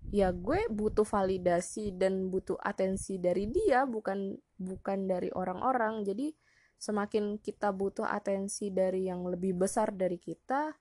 Ya 0.08 0.32
gue 0.32 0.64
butuh 0.72 1.04
validasi 1.04 1.92
dan 1.92 2.32
butuh 2.32 2.56
atensi 2.64 3.20
dari 3.20 3.44
dia 3.44 3.84
bukan 3.84 4.40
bukan 4.56 5.04
dari 5.04 5.28
orang-orang. 5.34 6.00
Jadi 6.06 6.32
semakin 6.80 7.36
kita 7.42 7.74
butuh 7.74 8.08
atensi 8.08 8.72
dari 8.72 9.10
yang 9.10 9.26
lebih 9.28 9.52
besar 9.58 9.92
dari 9.92 10.16
kita 10.16 10.72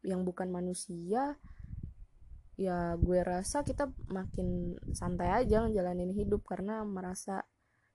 yang 0.00 0.24
bukan 0.24 0.48
manusia 0.48 1.36
ya 2.60 2.92
gue 3.00 3.24
rasa 3.24 3.64
kita 3.64 3.88
makin 4.12 4.76
santai 4.92 5.32
aja 5.32 5.64
ngejalanin 5.64 6.12
hidup 6.12 6.44
karena 6.44 6.84
merasa 6.84 7.48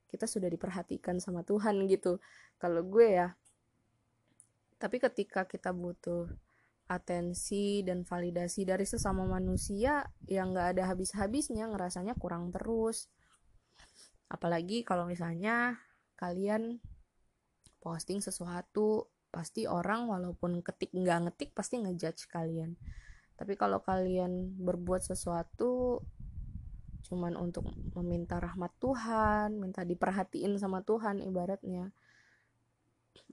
kita 0.09 0.25
sudah 0.25 0.49
diperhatikan 0.49 1.21
sama 1.21 1.45
Tuhan 1.45 1.85
gitu. 1.85 2.17
Kalau 2.57 2.81
gue 2.81 3.13
ya 3.13 3.37
tapi 4.81 4.97
ketika 4.97 5.45
kita 5.45 5.69
butuh 5.69 6.27
atensi 6.89 7.81
dan 7.85 8.05
validasi 8.05 8.65
dari 8.65 8.85
sesama 8.85 9.25
manusia 9.25 10.05
yang 10.25 10.53
nggak 10.53 10.77
ada 10.77 10.83
habis-habisnya 10.89 11.69
ngerasanya 11.69 12.17
kurang 12.17 12.49
terus. 12.49 13.05
Apalagi 14.25 14.81
kalau 14.81 15.05
misalnya 15.05 15.77
kalian 16.17 16.81
posting 17.85 18.17
sesuatu 18.17 19.13
pasti 19.29 19.69
orang 19.69 20.09
walaupun 20.09 20.65
ketik 20.65 20.89
nggak 20.89 21.29
ngetik 21.29 21.49
pasti 21.53 21.77
ngejudge 21.85 22.25
kalian 22.31 22.73
tapi 23.35 23.59
kalau 23.59 23.83
kalian 23.83 24.55
berbuat 24.59 25.03
sesuatu 25.03 26.03
cuman 27.05 27.37
untuk 27.37 27.69
meminta 27.93 28.41
rahmat 28.41 28.73
Tuhan 28.81 29.61
minta 29.61 29.85
diperhatiin 29.85 30.57
sama 30.57 30.81
Tuhan 30.81 31.21
ibaratnya 31.21 31.93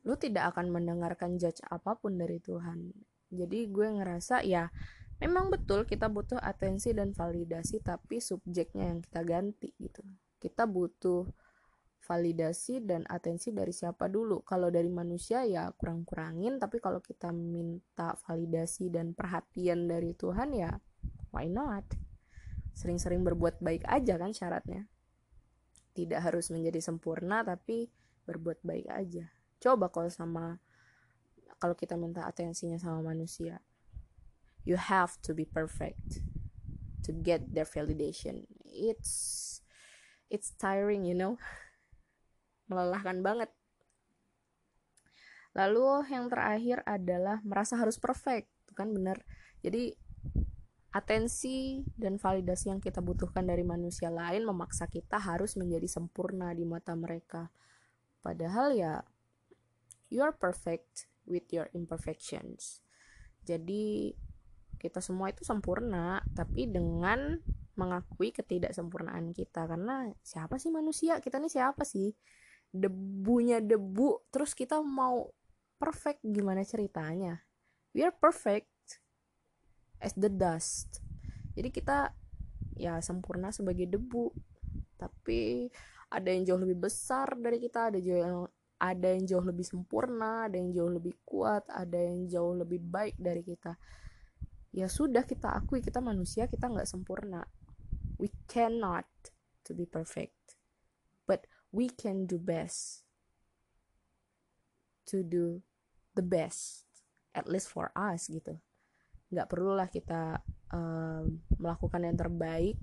lu 0.02 0.18
tidak 0.18 0.54
akan 0.54 0.74
mendengarkan 0.74 1.38
judge 1.38 1.62
apa 1.70 1.94
pun 1.94 2.18
dari 2.18 2.42
Tuhan. 2.42 2.90
Jadi 3.32 3.70
gue 3.70 3.86
ngerasa 3.96 4.42
ya 4.42 4.68
memang 5.22 5.48
betul 5.48 5.86
kita 5.86 6.10
butuh 6.10 6.42
atensi 6.42 6.90
dan 6.90 7.14
validasi 7.14 7.80
tapi 7.80 8.18
subjeknya 8.18 8.92
yang 8.92 9.00
kita 9.00 9.22
ganti 9.22 9.70
gitu. 9.78 10.02
Kita 10.42 10.66
butuh 10.66 11.30
validasi 12.02 12.82
dan 12.82 13.06
atensi 13.06 13.54
dari 13.54 13.70
siapa 13.70 14.10
dulu. 14.10 14.42
Kalau 14.42 14.68
dari 14.68 14.90
manusia 14.90 15.46
ya 15.46 15.70
kurang-kurangin 15.70 16.58
tapi 16.58 16.82
kalau 16.82 16.98
kita 16.98 17.30
minta 17.30 18.18
validasi 18.26 18.90
dan 18.90 19.14
perhatian 19.14 19.86
dari 19.86 20.12
Tuhan 20.12 20.50
ya 20.52 20.74
why 21.30 21.46
not? 21.46 21.86
Sering-sering 22.74 23.22
berbuat 23.22 23.62
baik 23.62 23.86
aja 23.86 24.18
kan 24.18 24.34
syaratnya. 24.34 24.90
Tidak 25.94 26.18
harus 26.18 26.50
menjadi 26.50 26.82
sempurna 26.82 27.46
tapi 27.46 27.86
berbuat 28.26 28.64
baik 28.66 28.86
aja. 28.90 29.30
Coba 29.62 29.88
kalau 29.94 30.10
sama 30.10 30.58
kalau 31.62 31.78
kita 31.78 31.94
minta 31.94 32.26
atensinya 32.26 32.74
sama 32.74 33.14
manusia 33.14 33.62
you 34.64 34.74
have 34.76 35.18
to 35.22 35.34
be 35.34 35.44
perfect 35.44 36.22
to 37.02 37.12
get 37.12 37.54
their 37.54 37.66
validation. 37.66 38.46
It's 38.66 39.60
it's 40.30 40.54
tiring 40.58 41.04
you 41.04 41.14
know 41.14 41.36
melelahkan 42.72 43.20
banget 43.20 43.50
lalu 45.52 46.08
yang 46.08 46.32
terakhir 46.32 46.80
adalah 46.88 47.44
merasa 47.44 47.76
harus 47.76 48.00
perfect 48.00 48.48
kan 48.72 48.88
bener 48.88 49.20
jadi 49.60 49.92
atensi 50.92 51.84
dan 51.96 52.20
validasi 52.20 52.68
yang 52.72 52.80
kita 52.80 53.00
butuhkan 53.00 53.48
dari 53.48 53.64
manusia 53.64 54.12
lain 54.12 54.44
memaksa 54.44 54.88
kita 54.88 55.16
harus 55.16 55.56
menjadi 55.56 55.88
sempurna 55.88 56.52
di 56.52 56.64
mata 56.64 56.92
mereka 56.96 57.52
padahal 58.24 58.72
ya 58.72 59.04
you 60.12 60.20
are 60.20 60.36
perfect 60.36 61.08
with 61.24 61.48
your 61.48 61.72
imperfections. 61.72 62.84
Jadi 63.48 64.14
kita 64.78 65.00
semua 65.00 65.30
itu 65.30 65.46
sempurna, 65.46 66.20
tapi 66.36 66.66
dengan 66.68 67.38
mengakui 67.72 68.34
ketidaksempurnaan 68.36 69.32
kita 69.32 69.64
karena 69.64 70.12
siapa 70.20 70.60
sih 70.60 70.68
manusia? 70.68 71.18
Kita 71.24 71.40
nih 71.40 71.48
siapa 71.50 71.82
sih? 71.88 72.12
Debunya 72.72 73.60
debu, 73.60 74.32
terus 74.32 74.56
kita 74.56 74.80
mau 74.80 75.28
perfect 75.76 76.24
gimana 76.24 76.64
ceritanya? 76.64 77.44
We 77.92 78.00
are 78.02 78.16
perfect 78.16 78.72
as 80.00 80.16
the 80.16 80.32
dust. 80.32 81.04
Jadi 81.52 81.68
kita 81.68 82.16
ya 82.80 82.96
sempurna 83.04 83.52
sebagai 83.52 83.84
debu, 83.84 84.32
tapi 84.96 85.68
ada 86.08 86.32
yang 86.32 86.48
jauh 86.48 86.60
lebih 86.64 86.88
besar 86.88 87.36
dari 87.36 87.60
kita, 87.60 87.92
ada 87.92 88.00
yang 88.00 88.48
ada 88.82 89.14
yang 89.14 89.22
jauh 89.30 89.46
lebih 89.46 89.62
sempurna 89.62 90.50
ada 90.50 90.58
yang 90.58 90.74
jauh 90.74 90.90
lebih 90.90 91.14
kuat 91.22 91.62
ada 91.70 91.94
yang 91.94 92.26
jauh 92.26 92.50
lebih 92.58 92.82
baik 92.82 93.14
dari 93.14 93.46
kita 93.46 93.78
ya 94.74 94.90
sudah 94.90 95.22
kita 95.22 95.54
akui 95.54 95.78
kita 95.78 96.02
manusia 96.02 96.50
kita 96.50 96.66
nggak 96.66 96.90
sempurna 96.90 97.46
we 98.18 98.26
cannot 98.50 99.06
to 99.62 99.70
be 99.70 99.86
perfect 99.86 100.34
we 101.72 101.88
can 101.88 102.28
do 102.28 102.36
best 102.36 103.02
to 105.08 105.24
do 105.24 105.64
the 106.12 106.22
best 106.22 106.86
at 107.32 107.48
least 107.48 107.72
for 107.72 107.88
us 107.96 108.28
gitu. 108.28 108.60
Nggak 109.32 109.48
perlulah 109.48 109.88
kita 109.88 110.44
um, 110.70 111.40
melakukan 111.56 112.04
yang 112.04 112.16
terbaik 112.20 112.76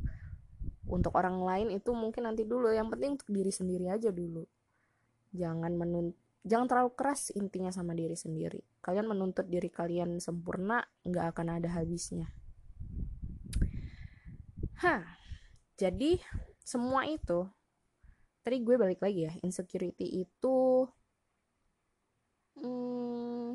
untuk 0.89 1.13
orang 1.13 1.37
lain 1.45 1.67
itu 1.69 1.93
mungkin 1.93 2.25
nanti 2.25 2.43
dulu. 2.43 2.73
Yang 2.73 2.97
penting 2.97 3.11
untuk 3.15 3.29
diri 3.29 3.51
sendiri 3.53 3.85
aja 3.93 4.09
dulu. 4.09 4.43
Jangan 5.31 5.77
menuntut 5.77 6.17
jangan 6.39 6.71
terlalu 6.71 6.91
keras 6.97 7.29
intinya 7.37 7.69
sama 7.69 7.93
diri 7.93 8.17
sendiri. 8.17 8.65
Kalian 8.81 9.05
menuntut 9.05 9.45
diri 9.45 9.69
kalian 9.69 10.17
sempurna 10.17 10.81
nggak 11.05 11.37
akan 11.37 11.61
ada 11.61 11.69
habisnya. 11.69 12.33
Hah, 14.79 15.03
jadi 15.75 16.23
semua 16.63 17.03
itu 17.05 17.45
tadi 18.49 18.65
gue 18.65 18.81
balik 18.81 19.05
lagi 19.05 19.29
ya 19.29 19.33
insecurity 19.45 20.25
itu 20.25 20.89
hmm, 22.57 23.53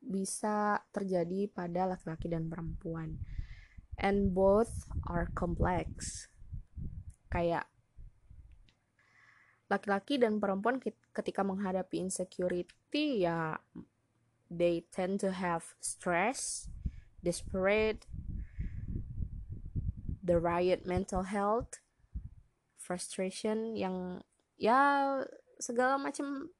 bisa 0.00 0.80
terjadi 0.88 1.52
pada 1.52 1.84
laki-laki 1.84 2.32
dan 2.32 2.48
perempuan. 2.48 3.20
And 4.00 4.32
both 4.32 4.88
are 5.04 5.28
complex. 5.36 6.24
Kayak 7.28 7.68
laki-laki 9.68 10.16
dan 10.16 10.40
perempuan 10.40 10.80
ketika 11.12 11.44
menghadapi 11.44 12.00
insecurity 12.00 13.28
ya 13.28 13.60
they 14.48 14.88
tend 14.96 15.20
to 15.20 15.36
have 15.36 15.76
stress, 15.84 16.72
desperate, 17.20 18.08
the 20.24 20.40
riot 20.40 20.88
mental 20.88 21.28
health, 21.28 21.83
frustration 22.84 23.72
yang 23.72 24.20
ya 24.60 25.16
segala 25.56 25.96
macam 25.96 26.52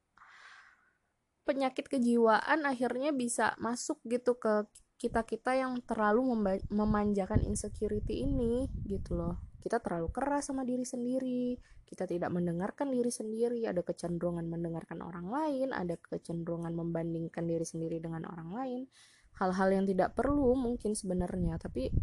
penyakit 1.45 1.93
kejiwaan 1.93 2.65
akhirnya 2.65 3.13
bisa 3.13 3.53
masuk 3.61 4.01
gitu 4.09 4.41
ke 4.41 4.65
kita-kita 4.97 5.53
yang 5.53 5.77
terlalu 5.85 6.25
memanjakan 6.73 7.45
insecurity 7.45 8.25
ini 8.25 8.73
gitu 8.89 9.21
loh. 9.21 9.37
Kita 9.61 9.77
terlalu 9.85 10.09
keras 10.09 10.49
sama 10.49 10.65
diri 10.65 10.89
sendiri 10.89 11.61
kita 11.85 12.09
tidak 12.09 12.33
mendengarkan 12.33 12.91
diri 12.91 13.13
sendiri. 13.13 13.69
Ada 13.69 13.85
kecenderungan 13.85 14.49
mendengarkan 14.49 15.05
orang 15.05 15.29
lain 15.29 15.71
ada 15.71 15.95
kecenderungan 15.95 16.73
membandingkan 16.73 17.45
diri 17.45 17.63
sendiri 17.63 18.01
dengan 18.01 18.25
orang 18.27 18.51
lain. 18.51 18.83
Hal-hal 19.39 19.71
yang 19.71 19.85
tidak 19.87 20.19
perlu 20.19 20.59
mungkin 20.59 20.99
sebenarnya 20.99 21.59
tapi 21.63 21.95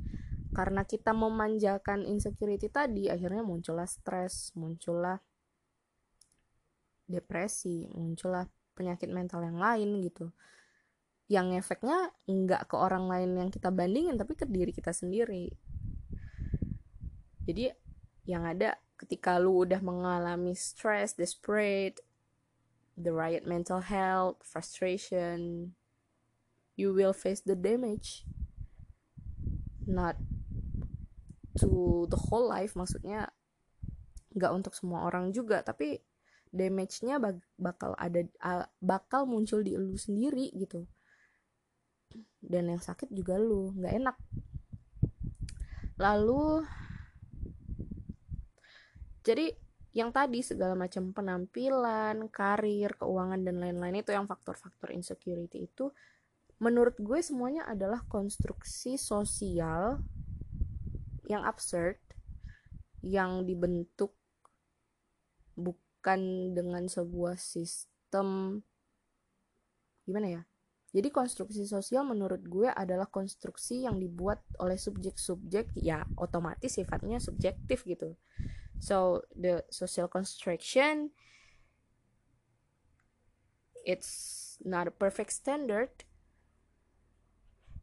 karena 0.52 0.84
kita 0.84 1.16
memanjakan 1.16 2.04
insecurity 2.04 2.68
tadi 2.68 3.08
akhirnya 3.08 3.44
muncullah 3.44 3.88
stres 3.88 4.52
muncullah 4.56 5.20
depresi 7.08 7.88
muncullah 7.92 8.48
penyakit 8.76 9.12
mental 9.12 9.44
yang 9.44 9.60
lain 9.60 10.00
gitu 10.04 10.32
yang 11.32 11.56
efeknya 11.56 12.12
nggak 12.28 12.68
ke 12.68 12.76
orang 12.76 13.08
lain 13.08 13.36
yang 13.40 13.50
kita 13.52 13.72
bandingin 13.72 14.20
tapi 14.20 14.36
ke 14.36 14.44
diri 14.44 14.76
kita 14.76 14.92
sendiri 14.92 15.52
jadi 17.48 17.74
yang 18.28 18.46
ada 18.46 18.78
ketika 19.02 19.42
lu 19.42 19.66
udah 19.66 19.82
mengalami 19.82 20.54
stress, 20.54 21.18
desperate, 21.18 21.98
the 22.94 23.10
riot 23.10 23.50
mental 23.50 23.82
health, 23.82 24.38
frustration, 24.46 25.74
you 26.78 26.94
will 26.94 27.14
face 27.14 27.42
the 27.42 27.58
damage. 27.58 28.30
Not 29.90 30.22
to 31.60 32.06
the 32.08 32.20
whole 32.30 32.48
life, 32.48 32.76
maksudnya 32.78 33.32
nggak 34.32 34.52
untuk 34.56 34.74
semua 34.76 35.04
orang 35.08 35.36
juga, 35.36 35.60
tapi 35.66 36.00
damage-nya 36.52 37.20
bakal 37.60 37.96
ada 37.96 38.28
bakal 38.84 39.24
muncul 39.24 39.64
di 39.64 39.76
lu 39.76 39.96
sendiri 39.96 40.52
gitu. 40.56 40.84
Dan 42.40 42.72
yang 42.72 42.82
sakit 42.84 43.12
juga 43.12 43.40
lu, 43.40 43.72
nggak 43.76 43.94
enak. 44.04 44.18
Lalu 46.00 46.66
jadi 49.22 49.54
yang 49.92 50.16
tadi 50.16 50.40
segala 50.40 50.74
macam 50.74 51.12
penampilan, 51.12 52.32
karir, 52.32 52.96
keuangan 52.96 53.44
dan 53.44 53.60
lain-lain 53.60 54.00
itu 54.00 54.16
yang 54.16 54.24
faktor-faktor 54.24 54.96
insecurity 54.96 55.68
itu 55.68 55.92
menurut 56.64 56.96
gue 56.96 57.20
semuanya 57.20 57.68
adalah 57.68 58.06
konstruksi 58.08 58.96
sosial 58.96 60.00
yang 61.32 61.48
absurd 61.48 61.96
yang 63.02 63.48
dibentuk 63.48 64.14
bukan 65.56 66.54
dengan 66.54 66.86
sebuah 66.92 67.40
sistem 67.40 68.60
gimana 70.04 70.28
ya? 70.28 70.44
Jadi 70.92 71.08
konstruksi 71.08 71.64
sosial 71.64 72.04
menurut 72.04 72.44
gue 72.44 72.68
adalah 72.68 73.08
konstruksi 73.08 73.88
yang 73.88 73.96
dibuat 73.96 74.44
oleh 74.60 74.76
subjek-subjek 74.76 75.72
ya 75.80 76.04
otomatis 76.20 76.76
sifatnya 76.76 77.24
subjektif 77.24 77.88
gitu. 77.88 78.20
So 78.84 79.24
the 79.32 79.64
social 79.72 80.12
construction 80.12 81.16
it's 83.86 84.58
not 84.64 84.88
a 84.88 84.92
perfect 84.92 85.34
standard. 85.34 85.90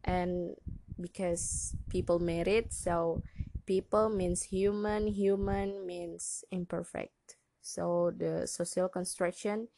And 0.04 0.56
because 1.00 1.74
people 1.88 2.18
it 2.50 2.74
so 2.74 3.22
people 3.64 4.10
means 4.10 4.48
human 4.50 5.06
human 5.06 5.86
means 5.86 6.44
imperfect. 6.50 7.36
So 7.60 8.10
the 8.16 8.48
social 8.48 8.88
construction 8.88 9.68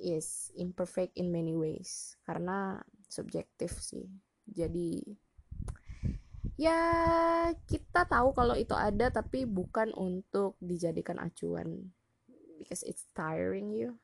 is 0.00 0.50
imperfect 0.56 1.12
in 1.20 1.28
many 1.28 1.52
ways 1.52 2.16
karena 2.24 2.80
subjektif 3.12 3.76
sih. 3.76 4.08
Jadi 4.48 5.04
ya 6.56 6.80
kita 7.68 8.08
tahu 8.08 8.32
kalau 8.32 8.56
itu 8.56 8.72
ada 8.72 9.12
tapi 9.12 9.44
bukan 9.44 9.92
untuk 9.96 10.56
dijadikan 10.60 11.20
acuan 11.20 11.92
because 12.56 12.80
it's 12.88 13.04
tiring 13.12 13.72
you. 13.76 14.00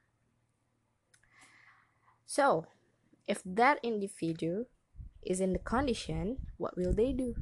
So 2.29 2.69
if 3.25 3.41
that 3.49 3.81
individual 3.81 4.69
is 5.27 5.43
in 5.43 5.53
the 5.53 5.63
condition 5.63 6.39
what 6.57 6.79
will 6.79 6.95
they 6.95 7.11
do? 7.11 7.35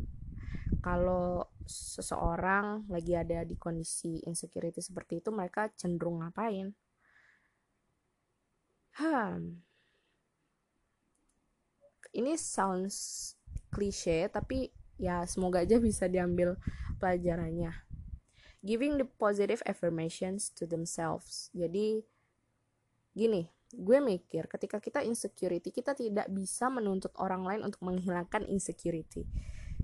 Kalau 0.81 1.49
seseorang 1.65 2.89
lagi 2.89 3.17
ada 3.17 3.45
di 3.45 3.57
kondisi 3.57 4.21
insecurity 4.25 4.81
seperti 4.81 5.21
itu 5.21 5.29
mereka 5.33 5.69
cenderung 5.77 6.25
ngapain? 6.25 6.73
Hmm. 8.97 9.61
Ini 12.15 12.39
sounds 12.39 13.35
cliche 13.75 14.31
tapi 14.31 14.71
ya 15.01 15.27
semoga 15.27 15.67
aja 15.67 15.83
bisa 15.83 16.07
diambil 16.07 16.55
pelajarannya. 17.03 17.75
Giving 18.65 18.97
the 18.97 19.05
positive 19.05 19.61
affirmations 19.69 20.49
to 20.57 20.65
themselves. 20.65 21.53
Jadi 21.53 22.01
gini 23.13 23.51
gue 23.75 23.99
mikir 23.99 24.47
ketika 24.47 24.79
kita 24.79 25.03
insecurity 25.03 25.75
kita 25.75 25.93
tidak 25.93 26.31
bisa 26.31 26.71
menuntut 26.71 27.11
orang 27.19 27.43
lain 27.43 27.61
untuk 27.67 27.83
menghilangkan 27.83 28.47
insecurity 28.47 29.27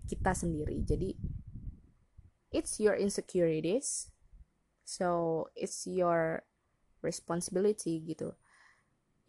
kita 0.07 0.33
sendiri. 0.35 0.83
Jadi 0.83 1.15
it's 2.51 2.79
your 2.83 2.99
insecurities 2.99 4.11
so 4.83 5.47
it's 5.55 5.87
your 5.87 6.43
responsibility 7.03 8.03
gitu. 8.03 8.35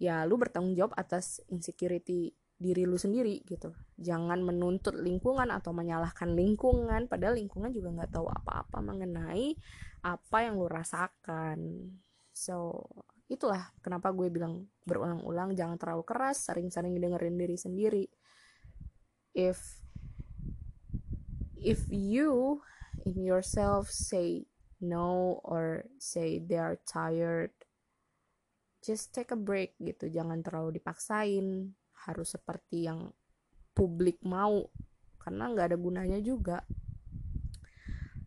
Ya 0.01 0.25
lu 0.25 0.37
bertanggung 0.37 0.73
jawab 0.73 0.97
atas 0.97 1.41
insecurity 1.49 2.33
diri 2.61 2.85
lu 2.85 2.97
sendiri 2.97 3.41
gitu. 3.45 3.73
Jangan 3.97 4.45
menuntut 4.45 4.93
lingkungan 4.97 5.49
atau 5.49 5.73
menyalahkan 5.73 6.37
lingkungan 6.37 7.09
padahal 7.09 7.37
lingkungan 7.37 7.73
juga 7.73 7.89
nggak 7.89 8.11
tahu 8.13 8.29
apa-apa 8.29 8.77
mengenai 8.85 9.57
apa 10.05 10.37
yang 10.45 10.61
lu 10.61 10.69
rasakan. 10.69 11.89
So 12.33 12.85
itulah 13.31 13.71
kenapa 13.79 14.11
gue 14.11 14.27
bilang 14.27 14.67
berulang-ulang 14.83 15.55
jangan 15.55 15.79
terlalu 15.79 16.03
keras 16.03 16.51
sering-sering 16.51 16.99
dengerin 16.99 17.39
diri 17.39 17.55
sendiri. 17.55 18.05
If 19.31 19.79
if 21.55 21.87
you 21.87 22.59
in 23.07 23.23
yourself 23.23 23.87
say 23.87 24.43
no 24.83 25.39
or 25.47 25.87
say 25.95 26.43
they 26.43 26.59
are 26.59 26.75
tired 26.83 27.55
just 28.81 29.13
take 29.13 29.29
a 29.31 29.39
break 29.39 29.77
gitu. 29.77 30.09
Jangan 30.09 30.41
terlalu 30.41 30.81
dipaksain. 30.81 31.71
Harus 32.09 32.33
seperti 32.33 32.89
yang 32.89 33.13
publik 33.77 34.19
mau. 34.25 34.67
Karena 35.21 35.53
nggak 35.53 35.71
ada 35.71 35.77
gunanya 35.77 36.19
juga. 36.19 36.65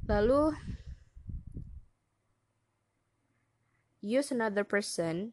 Lalu 0.06 0.54
use 4.04 4.28
another 4.28 4.68
person 4.68 5.32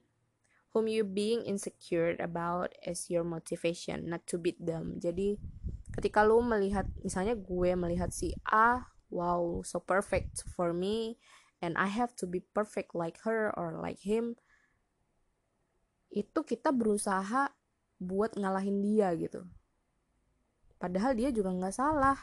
whom 0.71 0.87
you 0.87 1.03
being 1.03 1.43
insecure 1.43 2.15
about 2.15 2.71
as 2.87 3.11
your 3.11 3.27
motivation 3.27 4.07
not 4.07 4.23
to 4.31 4.39
beat 4.39 4.55
them. 4.63 4.95
Jadi 5.03 5.35
ketika 5.91 6.23
lu 6.23 6.39
melihat 6.39 6.87
misalnya 7.03 7.35
gue 7.35 7.75
melihat 7.75 8.15
si 8.15 8.31
A 8.47 8.87
wow 9.11 9.59
so 9.67 9.83
perfect 9.83 10.47
for 10.55 10.71
me 10.71 11.19
and 11.59 11.75
I 11.75 11.91
have 11.91 12.15
to 12.23 12.25
be 12.25 12.39
perfect 12.55 12.95
like 12.95 13.19
her 13.27 13.51
or 13.59 13.75
like 13.75 14.07
him 14.07 14.39
itu 16.11 16.39
kita 16.47 16.71
berusaha 16.71 17.51
buat 17.99 18.35
ngalahin 18.35 18.83
dia 18.83 19.11
gitu. 19.15 19.47
Padahal 20.75 21.15
dia 21.15 21.31
juga 21.31 21.53
nggak 21.55 21.75
salah. 21.75 22.17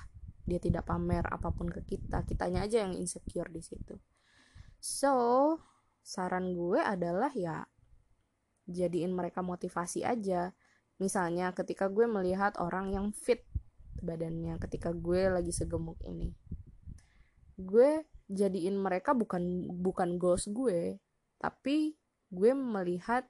Dia 0.49 0.61
tidak 0.61 0.89
pamer 0.89 1.25
apa 1.29 1.53
pun 1.53 1.73
ke 1.73 1.85
kita. 1.85 2.25
Kitanya 2.25 2.69
aja 2.69 2.85
yang 2.85 2.97
insecure 2.97 3.49
di 3.49 3.65
situ. 3.65 3.97
So 4.77 5.57
saran 6.09 6.57
gue 6.57 6.81
adalah 6.81 7.29
ya 7.37 7.69
jadiin 8.65 9.13
mereka 9.13 9.45
motivasi 9.45 10.09
aja. 10.09 10.57
Misalnya 10.97 11.53
ketika 11.53 11.93
gue 11.93 12.09
melihat 12.09 12.57
orang 12.57 12.89
yang 12.97 13.13
fit 13.13 13.45
badannya 14.01 14.57
ketika 14.57 14.97
gue 14.97 15.29
lagi 15.29 15.53
segemuk 15.53 16.01
ini. 16.09 16.33
Gue 17.61 18.09
jadiin 18.33 18.81
mereka 18.81 19.13
bukan 19.13 19.69
bukan 19.69 20.17
goals 20.17 20.49
gue 20.49 20.97
tapi 21.37 21.97
gue 22.33 22.53
melihat 22.57 23.29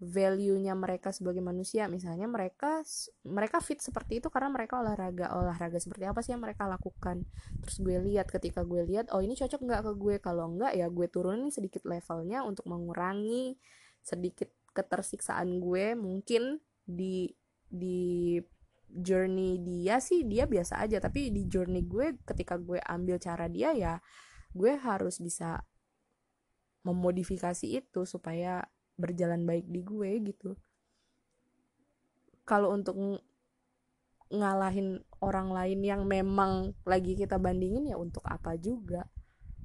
value-nya 0.00 0.72
mereka 0.72 1.12
sebagai 1.12 1.44
manusia. 1.44 1.84
Misalnya 1.84 2.24
mereka 2.24 2.80
mereka 3.28 3.60
fit 3.60 3.84
seperti 3.84 4.24
itu 4.24 4.32
karena 4.32 4.48
mereka 4.48 4.80
olahraga. 4.80 5.36
Olahraga 5.36 5.76
seperti 5.76 6.08
apa 6.08 6.24
sih 6.24 6.32
yang 6.32 6.40
mereka 6.40 6.64
lakukan? 6.64 7.28
Terus 7.60 7.76
gue 7.84 7.96
lihat 8.08 8.32
ketika 8.32 8.64
gue 8.64 8.80
lihat 8.88 9.12
oh 9.12 9.20
ini 9.20 9.36
cocok 9.36 9.60
nggak 9.60 9.82
ke 9.84 9.92
gue? 10.00 10.14
Kalau 10.24 10.56
nggak 10.56 10.72
ya 10.72 10.88
gue 10.88 11.06
turunin 11.12 11.52
sedikit 11.52 11.84
levelnya 11.84 12.40
untuk 12.48 12.64
mengurangi 12.64 13.60
sedikit 14.00 14.48
ketersiksaan 14.72 15.60
gue. 15.60 15.92
Mungkin 15.92 16.64
di 16.88 17.28
di 17.68 18.40
journey 18.90 19.60
dia 19.62 20.00
sih 20.00 20.24
dia 20.24 20.48
biasa 20.48 20.80
aja. 20.80 20.96
Tapi 20.96 21.28
di 21.28 21.44
journey 21.44 21.84
gue 21.84 22.16
ketika 22.24 22.56
gue 22.56 22.80
ambil 22.88 23.20
cara 23.20 23.52
dia 23.52 23.76
ya 23.76 24.00
gue 24.56 24.74
harus 24.80 25.20
bisa 25.20 25.62
memodifikasi 26.88 27.68
itu 27.68 28.08
supaya 28.08 28.64
berjalan 29.00 29.48
baik 29.48 29.64
di 29.66 29.80
gue 29.80 30.10
gitu. 30.28 30.52
Kalau 32.44 32.76
untuk 32.76 32.94
ngalahin 34.30 35.02
orang 35.18 35.50
lain 35.50 35.80
yang 35.82 36.02
memang 36.06 36.70
lagi 36.86 37.18
kita 37.18 37.40
bandingin 37.40 37.90
ya 37.90 37.96
untuk 37.98 38.22
apa 38.28 38.54
juga. 38.54 39.10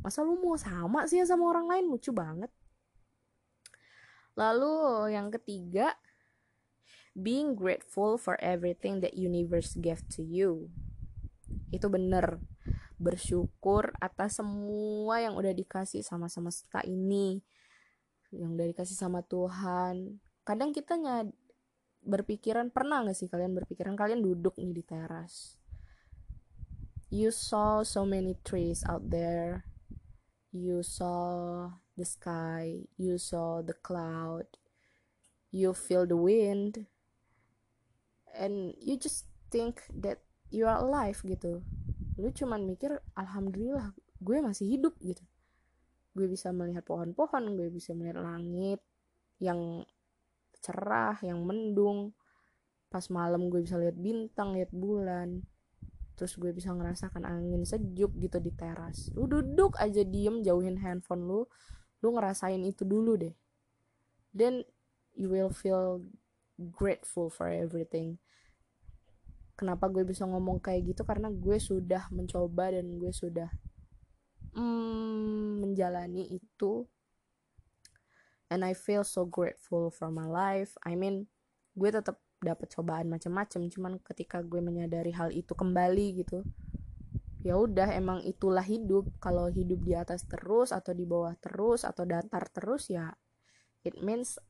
Masa 0.01 0.25
lu 0.25 0.37
mau 0.41 0.57
sama 0.57 1.05
sih 1.05 1.21
ya 1.21 1.25
sama 1.29 1.49
orang 1.53 1.69
lain? 1.69 1.85
Lucu 1.89 2.09
banget. 2.13 2.49
Lalu 4.35 5.13
yang 5.13 5.29
ketiga 5.31 5.95
being 7.15 7.55
grateful 7.55 8.19
for 8.19 8.35
everything 8.43 8.99
that 8.99 9.15
universe 9.15 9.77
gave 9.79 10.03
to 10.11 10.21
you. 10.21 10.67
Itu 11.71 11.87
bener. 11.87 12.41
Bersyukur 12.99 13.95
atas 14.01 14.39
semua 14.41 15.23
yang 15.23 15.37
udah 15.37 15.53
dikasih 15.55 16.03
sama 16.03 16.27
semesta 16.27 16.83
ini 16.83 17.39
yang 18.35 18.59
udah 18.59 18.67
dikasih 18.69 18.97
sama 18.97 19.23
Tuhan. 19.23 20.19
Kadang 20.43 20.75
kita 20.75 20.99
nyad 20.99 21.31
berpikiran 22.05 22.69
pernah 22.69 23.01
gak 23.01 23.17
sih 23.17 23.25
kalian 23.25 23.57
berpikiran 23.57 23.97
kalian 23.97 24.21
duduk 24.21 24.53
nih 24.61 24.75
di 24.75 24.83
teras? 24.85 25.57
You 27.09 27.31
saw 27.31 27.81
so 27.81 28.03
many 28.03 28.35
trees 28.43 28.83
out 28.85 29.07
there. 29.07 29.65
You 30.51 30.83
saw 30.83 31.71
the 31.95 32.03
sky. 32.03 32.85
You 32.99 33.15
saw 33.15 33.63
the 33.63 33.75
cloud. 33.75 34.45
You 35.49 35.71
feel 35.71 36.03
the 36.03 36.19
wind. 36.19 36.91
And 38.35 38.75
you 38.83 38.99
just 38.99 39.31
think 39.47 39.87
that 39.95 40.19
you 40.51 40.67
are 40.67 40.83
alive 40.83 41.23
gitu. 41.23 41.63
Lu 42.19 42.29
cuman 42.35 42.67
mikir 42.67 42.99
alhamdulillah 43.15 43.95
gue 44.19 44.37
masih 44.43 44.67
hidup 44.67 44.95
gitu 44.99 45.23
gue 46.15 46.25
bisa 46.31 46.49
melihat 46.55 46.87
pohon-pohon 46.87 47.59
gue 47.59 47.67
bisa 47.67 47.91
melihat 47.91 48.23
langit 48.23 48.79
yang 49.43 49.83
cerah 50.65 51.19
yang 51.21 51.45
mendung. 51.45 52.17
Pas 52.89 53.05
malam 53.13 53.51
gue 53.53 53.61
bisa 53.61 53.77
lihat 53.77 53.93
bintang 53.99 54.57
lihat 54.57 54.73
bulan. 54.73 55.45
Terus 56.15 56.39
gue 56.39 56.49
bisa 56.55 56.71
ngerasakan 56.71 57.27
angin 57.27 57.67
sejuk 57.67 58.15
gitu 58.17 58.39
di 58.41 58.49
teras. 58.55 59.11
Lu 59.13 59.27
duduk 59.27 59.75
aja 59.77 60.01
diem 60.01 60.41
jauhin 60.41 60.79
handphone 60.79 61.27
lu. 61.27 61.41
Lu 62.01 62.15
ngerasain 62.15 62.63
itu 62.63 62.87
dulu 62.87 63.19
deh. 63.19 63.35
Then 64.31 64.63
you 65.13 65.29
will 65.29 65.51
feel 65.51 66.07
grateful 66.57 67.27
for 67.27 67.51
everything. 67.51 68.17
Kenapa 69.55 69.87
gue 69.87 70.03
bisa 70.03 70.27
ngomong 70.27 70.59
kayak 70.59 70.95
gitu? 70.95 71.07
Karena 71.07 71.31
gue 71.31 71.59
sudah 71.59 72.11
mencoba 72.11 72.75
dan 72.75 72.99
gue 72.99 73.11
sudah 73.11 73.47
mm, 74.55 75.61
menjalani 75.61 76.39
itu. 76.39 76.87
And 78.49 78.63
I 78.63 78.73
feel 78.77 79.03
so 79.03 79.27
grateful 79.27 79.91
for 79.91 80.09
my 80.09 80.25
life. 80.25 80.79
I 80.87 80.95
mean 80.95 81.27
gue 81.75 81.91
tetap 81.91 82.23
dapat 82.39 82.71
cobaan 82.71 83.11
macam-macam 83.11 83.67
cuman 83.67 83.93
ketika 83.99 84.39
gue 84.39 84.61
menyadari 84.63 85.11
hal 85.11 85.33
itu 85.33 85.51
kembali 85.51 86.23
gitu 86.23 86.45
ya 87.45 87.61
udah 87.61 87.93
emang 87.93 88.25
itulah 88.25 88.65
hidup. 88.65 89.05
Kalau 89.21 89.53
hidup 89.53 89.85
di 89.85 89.93
atas 89.93 90.25
terus 90.25 90.73
atau 90.73 90.97
di 90.97 91.05
bawah 91.05 91.37
terus 91.37 91.85
atau 91.85 92.01
datar 92.01 92.49
terus 92.49 92.89
ya 92.89 93.13
it 93.85 93.93
means 94.01 94.41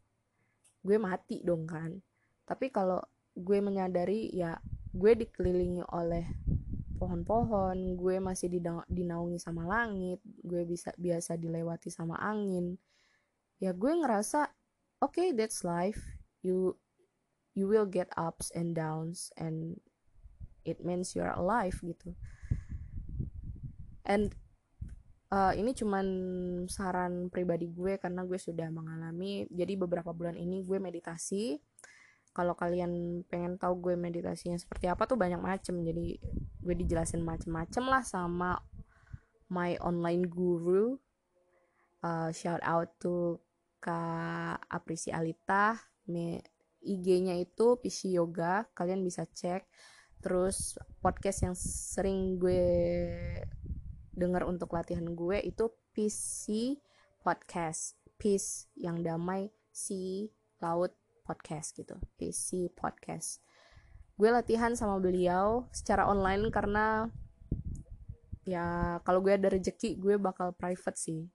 gue 0.79 0.95
mati 0.95 1.43
dong 1.43 1.67
kan. 1.67 1.99
Tapi 2.47 2.71
kalau 2.71 3.03
gue 3.35 3.59
menyadari 3.59 4.31
ya 4.31 4.55
gue 4.95 5.11
dikelilingi 5.11 5.83
oleh 5.91 6.23
pohon-pohon 7.05 7.93
gue 8.01 8.17
masih 8.17 8.49
dinaungi 8.89 9.37
sama 9.37 9.69
langit 9.69 10.17
gue 10.41 10.65
bisa 10.65 10.89
biasa 10.97 11.37
dilewati 11.37 11.93
sama 11.93 12.17
angin. 12.17 12.81
Ya 13.61 13.77
gue 13.77 13.93
ngerasa 13.93 14.49
oke 15.05 15.13
okay, 15.13 15.29
that's 15.37 15.61
life. 15.61 16.01
You 16.41 16.73
you 17.53 17.69
will 17.69 17.85
get 17.85 18.09
ups 18.17 18.49
and 18.57 18.73
downs 18.73 19.29
and 19.37 19.77
it 20.65 20.81
means 20.81 21.13
you're 21.13 21.29
alive 21.29 21.77
gitu. 21.85 22.17
And 24.01 24.33
uh, 25.29 25.53
ini 25.53 25.77
cuman 25.77 26.07
saran 26.65 27.29
pribadi 27.29 27.69
gue 27.69 28.01
karena 28.01 28.25
gue 28.25 28.41
sudah 28.41 28.73
mengalami 28.73 29.45
jadi 29.53 29.77
beberapa 29.77 30.09
bulan 30.09 30.35
ini 30.41 30.65
gue 30.65 30.81
meditasi 30.81 31.61
kalau 32.35 32.51
kalian 32.51 33.23
pengen 33.31 33.55
tahu 33.55 33.79
gue 33.79 33.95
meditasinya 33.95 34.59
seperti 34.59 34.91
apa 34.91 35.07
tuh 35.07 35.15
banyak 35.15 35.39
macem. 35.39 35.79
Jadi 35.79 36.19
gue 36.59 36.75
dijelasin 36.75 37.23
macem-macem 37.23 37.87
lah 37.87 38.03
sama 38.03 38.59
my 39.47 39.79
online 39.79 40.27
guru. 40.27 40.99
Uh, 42.03 42.35
shout 42.35 42.59
out 42.67 42.91
to 42.99 43.39
kak 43.79 44.59
Aprisi 44.67 45.15
Alita. 45.15 45.79
IG-nya 46.83 47.39
itu 47.39 47.79
PC 47.79 48.19
Yoga. 48.19 48.67
Kalian 48.75 48.99
bisa 48.99 49.23
cek. 49.23 49.63
Terus 50.19 50.75
podcast 50.99 51.39
yang 51.47 51.55
sering 51.55 52.35
gue 52.35 52.67
dengar 54.11 54.43
untuk 54.43 54.75
latihan 54.75 55.07
gue 55.07 55.39
itu 55.39 55.71
PC 55.95 56.75
podcast. 57.23 57.95
Peace 58.19 58.67
yang 58.75 58.99
damai. 58.99 59.55
Si 59.71 60.27
laut 60.59 60.91
podcast 61.25 61.73
gitu 61.73 61.97
PC 62.21 62.69
podcast. 62.77 63.41
Gue 64.15 64.29
latihan 64.29 64.77
sama 64.77 65.01
beliau 65.01 65.65
secara 65.73 66.05
online 66.05 66.47
karena 66.53 67.09
ya 68.45 68.97
kalau 69.01 69.25
gue 69.25 69.33
ada 69.33 69.49
rezeki 69.49 69.97
gue 69.97 70.15
bakal 70.21 70.53
private 70.53 70.95
sih. 70.95 71.25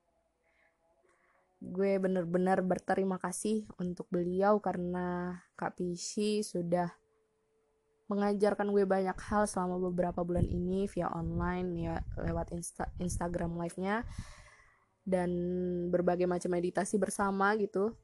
Gue 1.61 2.01
bener-bener 2.01 2.65
berterima 2.65 3.21
kasih 3.21 3.69
untuk 3.77 4.09
beliau 4.09 4.63
karena 4.63 5.37
Kak 5.59 5.77
PC 5.77 6.41
sudah 6.47 6.89
mengajarkan 8.09 8.73
gue 8.75 8.83
banyak 8.89 9.15
hal 9.29 9.47
selama 9.47 9.79
beberapa 9.93 10.27
bulan 10.27 10.43
ini 10.43 10.91
via 10.91 11.07
online 11.15 11.69
ya 11.79 11.95
lewat 12.19 12.51
Insta 12.51 12.91
Instagram 12.99 13.55
live-nya 13.55 14.03
dan 15.07 15.31
berbagai 15.95 16.27
macam 16.27 16.51
meditasi 16.59 16.99
bersama 16.99 17.55
gitu 17.55 17.95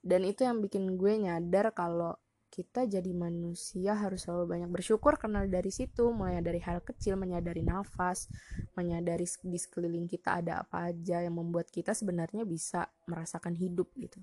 dan 0.00 0.24
itu 0.24 0.44
yang 0.48 0.64
bikin 0.64 0.96
gue 0.96 1.28
nyadar 1.28 1.72
kalau 1.76 2.16
kita 2.50 2.82
jadi 2.82 3.14
manusia 3.14 3.94
harus 3.94 4.26
selalu 4.26 4.58
banyak 4.58 4.70
bersyukur 4.74 5.14
karena 5.14 5.46
dari 5.46 5.70
situ 5.70 6.10
mulai 6.10 6.42
dari 6.42 6.58
hal 6.58 6.82
kecil 6.82 7.14
menyadari 7.14 7.62
nafas 7.62 8.26
menyadari 8.74 9.22
di 9.46 9.58
sekeliling 9.58 10.10
kita 10.10 10.42
ada 10.42 10.66
apa 10.66 10.90
aja 10.90 11.22
yang 11.22 11.38
membuat 11.38 11.70
kita 11.70 11.94
sebenarnya 11.94 12.42
bisa 12.42 12.90
merasakan 13.06 13.54
hidup 13.54 13.86
gitu. 13.94 14.18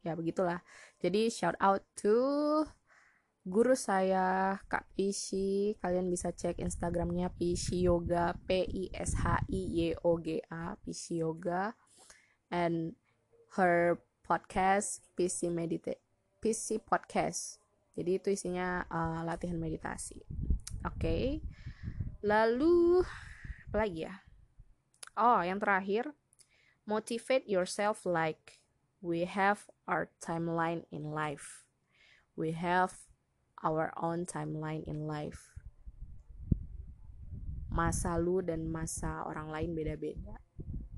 Ya 0.00 0.16
begitulah. 0.16 0.64
Jadi 1.04 1.28
shout 1.28 1.58
out 1.60 1.84
to 2.00 2.64
guru 3.44 3.76
saya 3.76 4.56
Kak 4.64 4.88
Pishi 4.96 5.76
kalian 5.84 6.08
bisa 6.08 6.32
cek 6.32 6.56
Instagramnya 6.64 7.28
Pishi 7.36 7.84
Yoga 7.84 8.32
P 8.48 8.64
I 8.64 8.84
S 8.96 9.12
H 9.20 9.44
I 9.52 9.62
Y 9.68 9.88
O 10.00 10.16
G 10.16 10.40
A 10.48 10.80
Pishi 10.80 11.20
Yoga 11.20 11.76
and 12.48 12.96
her 13.56 14.00
podcast 14.28 15.00
PC 15.16 15.48
medita 15.48 15.96
PC 16.44 16.84
podcast. 16.84 17.56
Jadi 17.96 18.20
itu 18.20 18.28
isinya 18.28 18.84
uh, 18.92 19.24
latihan 19.24 19.56
meditasi. 19.56 20.20
Oke. 20.84 21.00
Okay. 21.00 21.24
lalu 22.22 23.00
apa 23.72 23.76
lagi 23.88 24.04
ya? 24.04 24.14
Oh 25.18 25.40
yang 25.42 25.58
terakhir 25.58 26.12
motivate 26.84 27.48
yourself 27.48 28.04
like 28.04 28.60
we 29.00 29.24
have 29.24 29.66
our 29.88 30.12
timeline 30.22 30.84
in 30.92 31.10
life. 31.10 31.64
We 32.38 32.54
have 32.54 32.94
our 33.64 33.90
own 33.98 34.28
timeline 34.28 34.86
in 34.86 35.08
life. 35.08 35.56
Masa 37.72 38.14
lu 38.20 38.44
dan 38.44 38.70
masa 38.70 39.26
orang 39.26 39.50
lain 39.50 39.70
beda-beda. 39.74 40.38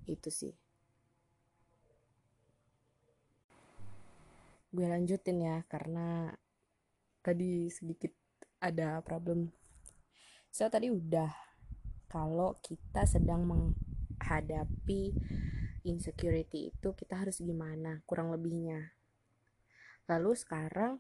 Itu 0.05 0.29
sih 0.29 0.60
gue 4.71 4.87
lanjutin 4.87 5.43
ya 5.43 5.57
karena 5.67 6.31
tadi 7.21 7.67
sedikit 7.69 8.15
ada 8.63 9.03
problem. 9.03 9.51
So, 10.51 10.67
tadi 10.67 10.91
udah 10.91 11.31
kalau 12.11 12.59
kita 12.63 13.07
sedang 13.07 13.47
menghadapi 13.47 15.15
insecurity 15.87 16.75
itu 16.75 16.89
kita 16.95 17.23
harus 17.27 17.39
gimana 17.39 18.03
kurang 18.07 18.35
lebihnya? 18.35 18.95
Lalu 20.11 20.35
sekarang 20.35 20.99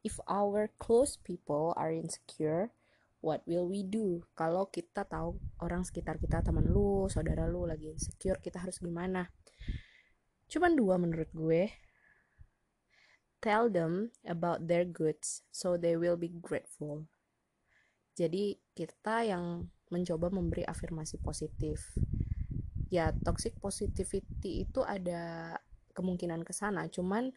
if 0.00 0.18
our 0.24 0.72
close 0.80 1.20
people 1.20 1.76
are 1.76 1.92
insecure 1.92 2.72
what 3.22 3.40
will 3.46 3.70
we 3.70 3.86
do? 3.86 4.26
Kalau 4.34 4.66
kita 4.68 5.06
tahu 5.06 5.38
orang 5.62 5.86
sekitar 5.86 6.18
kita 6.18 6.42
teman 6.42 6.66
lu 6.66 7.06
saudara 7.06 7.46
lu 7.46 7.64
lagi 7.64 7.94
insecure 7.94 8.42
kita 8.42 8.58
harus 8.60 8.82
gimana? 8.82 9.30
Cuman 10.50 10.74
dua 10.74 10.98
menurut 10.98 11.30
gue 11.32 11.70
tell 13.42 13.66
them 13.66 14.14
about 14.22 14.70
their 14.70 14.86
goods 14.86 15.42
so 15.50 15.74
they 15.74 15.98
will 15.98 16.14
be 16.16 16.30
grateful. 16.30 17.10
Jadi 18.14 18.54
kita 18.72 19.26
yang 19.26 19.66
mencoba 19.90 20.30
memberi 20.30 20.62
afirmasi 20.62 21.18
positif. 21.18 21.98
Ya, 22.88 23.10
toxic 23.26 23.58
positivity 23.58 24.62
itu 24.68 24.80
ada 24.86 25.56
kemungkinan 25.92 26.46
ke 26.46 26.52
sana, 26.54 26.86
cuman 26.88 27.34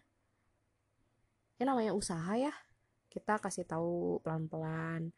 ya 1.57 1.63
namanya 1.65 1.95
usaha 1.95 2.37
ya. 2.37 2.53
Kita 3.09 3.39
kasih 3.39 3.63
tahu 3.63 4.19
pelan-pelan 4.19 5.15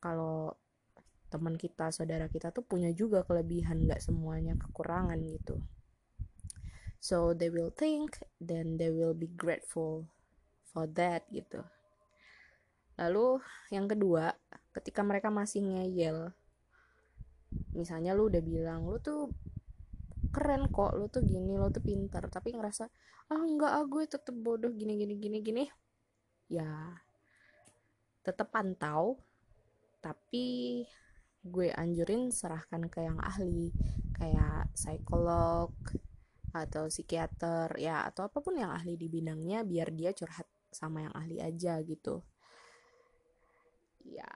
kalau 0.00 0.56
teman 1.28 1.60
kita, 1.60 1.92
saudara 1.92 2.32
kita 2.32 2.48
tuh 2.48 2.64
punya 2.64 2.88
juga 2.96 3.22
kelebihan, 3.28 3.84
nggak 3.84 4.00
semuanya 4.00 4.56
kekurangan 4.56 5.20
gitu. 5.20 5.60
So 7.04 7.36
they 7.36 7.52
will 7.52 7.68
think, 7.68 8.24
then 8.40 8.80
they 8.80 8.88
will 8.88 9.12
be 9.12 9.28
grateful 9.28 10.08
for 10.74 10.90
that 10.90 11.22
gitu. 11.30 11.62
Lalu 12.98 13.38
yang 13.70 13.86
kedua 13.86 14.34
ketika 14.74 15.06
mereka 15.06 15.30
masih 15.30 15.62
ngeyel 15.62 16.34
misalnya 17.74 18.14
lu 18.14 18.26
udah 18.26 18.42
bilang 18.42 18.86
lu 18.86 18.98
tuh 18.98 19.30
keren 20.34 20.66
kok 20.70 20.98
lu 20.98 21.06
tuh 21.06 21.22
gini 21.22 21.54
lu 21.54 21.70
tuh 21.70 21.82
pintar 21.82 22.26
tapi 22.26 22.54
ngerasa 22.54 22.90
ah 23.30 23.42
enggak 23.42 23.70
ah 23.70 23.84
gue 23.86 24.02
tetep 24.10 24.34
bodoh 24.34 24.74
gini 24.74 24.98
gini 24.98 25.14
gini 25.14 25.38
gini 25.38 25.64
ya 26.50 26.98
tetep 28.26 28.50
pantau 28.50 29.18
tapi 30.02 30.82
gue 31.44 31.68
anjurin 31.70 32.34
serahkan 32.34 32.90
ke 32.90 33.04
yang 33.04 33.20
ahli 33.22 33.70
kayak 34.16 34.74
psikolog 34.74 35.70
atau 36.54 36.86
psikiater 36.86 37.74
ya 37.78 38.06
atau 38.06 38.30
apa 38.30 38.38
pun 38.38 38.58
yang 38.58 38.70
ahli 38.70 38.94
di 38.94 39.10
bidangnya 39.10 39.66
biar 39.66 39.90
dia 39.90 40.14
curhat 40.14 40.46
sama 40.74 41.06
yang 41.06 41.14
ahli 41.14 41.38
aja 41.40 41.78
gitu. 41.86 42.20
Ya 44.04 44.28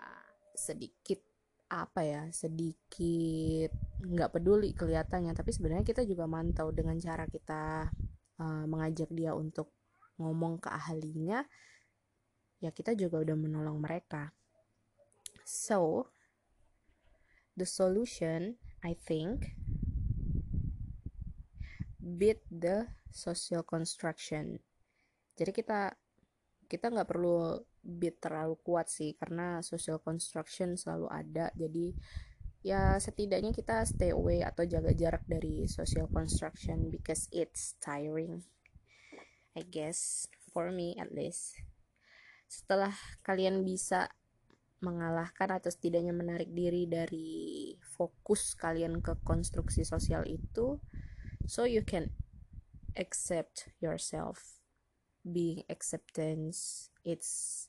sedikit 0.55 1.21
apa 1.69 2.01
ya 2.01 2.23
sedikit 2.33 3.69
nggak 4.01 4.33
peduli 4.33 4.73
kelihatannya 4.73 5.37
tapi 5.37 5.53
sebenarnya 5.53 5.85
kita 5.85 6.01
juga 6.09 6.25
mantau 6.25 6.73
dengan 6.73 6.97
cara 6.97 7.29
kita 7.29 7.93
uh, 8.41 8.65
mengajak 8.65 9.13
dia 9.13 9.37
untuk 9.37 9.69
ngomong 10.17 10.57
ke 10.65 10.73
ahlinya 10.73 11.45
ya 12.59 12.73
kita 12.73 12.97
juga 12.97 13.23
udah 13.23 13.37
menolong 13.39 13.79
mereka. 13.79 14.33
So 15.45 16.11
the 17.55 17.69
solution 17.69 18.57
I 18.83 18.97
think 18.97 19.55
beat 22.01 22.43
the 22.51 22.89
social 23.13 23.63
construction. 23.63 24.59
Jadi 25.39 25.53
kita 25.55 25.95
kita 26.69 26.93
nggak 26.93 27.09
perlu 27.09 27.57
beat 27.81 28.21
terlalu 28.21 28.61
kuat 28.61 28.93
sih 28.93 29.17
karena 29.17 29.65
social 29.65 29.99
construction 30.05 30.77
selalu 30.77 31.09
ada. 31.09 31.49
Jadi 31.57 31.97
ya 32.61 33.01
setidaknya 33.01 33.57
kita 33.57 33.83
stay 33.89 34.13
away 34.13 34.45
atau 34.45 34.69
jaga 34.69 34.93
jarak 34.93 35.25
dari 35.25 35.65
social 35.65 36.05
construction 36.13 36.93
because 36.93 37.31
it's 37.33 37.79
tiring 37.81 38.43
I 39.57 39.65
guess 39.65 40.29
for 40.53 40.69
me 40.69 40.95
at 41.01 41.11
least. 41.11 41.59
Setelah 42.47 42.93
kalian 43.25 43.65
bisa 43.65 44.13
mengalahkan 44.79 45.51
atau 45.51 45.73
setidaknya 45.73 46.15
menarik 46.15 46.55
diri 46.55 46.87
dari 46.87 47.75
fokus 47.83 48.55
kalian 48.55 49.03
ke 49.03 49.19
konstruksi 49.27 49.83
sosial 49.83 50.23
itu 50.23 50.79
so 51.51 51.67
you 51.67 51.83
can 51.83 52.15
accept 52.95 53.75
yourself 53.83 54.58
being 55.27 55.63
acceptance 55.69 56.89
it's 57.03 57.67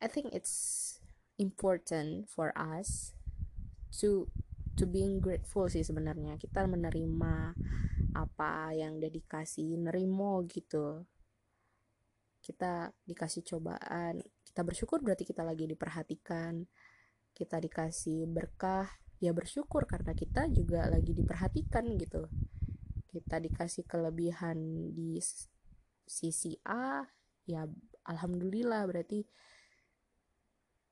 I 0.00 0.08
think 0.08 0.32
it's 0.32 0.96
important 1.36 2.28
for 2.32 2.56
us 2.56 3.12
to 4.00 4.32
to 4.80 4.88
being 4.88 5.20
grateful 5.20 5.68
sih 5.68 5.84
sebenarnya. 5.84 6.40
Kita 6.40 6.64
menerima 6.64 7.52
apa 8.16 8.72
yang 8.72 8.96
udah 8.96 9.12
dikasih 9.12 9.76
nerimo 9.76 10.40
gitu. 10.48 11.04
Kita 12.40 12.88
dikasih 13.04 13.44
cobaan 13.44 14.24
kita 14.50 14.64
bersyukur 14.64 15.04
berarti 15.04 15.28
kita 15.28 15.44
lagi 15.44 15.68
diperhatikan. 15.68 16.64
Kita 17.36 17.60
dikasih 17.60 18.24
berkah 18.24 18.88
ya 19.20 19.36
bersyukur 19.36 19.84
karena 19.84 20.16
kita 20.16 20.48
juga 20.48 20.88
lagi 20.88 21.12
diperhatikan 21.12 21.84
gitu. 22.00 22.24
Kita 23.12 23.36
dikasih 23.36 23.84
kelebihan 23.84 24.56
di 24.96 25.20
sisi 26.10 26.58
A 26.66 27.06
ya 27.46 27.70
alhamdulillah 28.10 28.82
berarti 28.90 29.22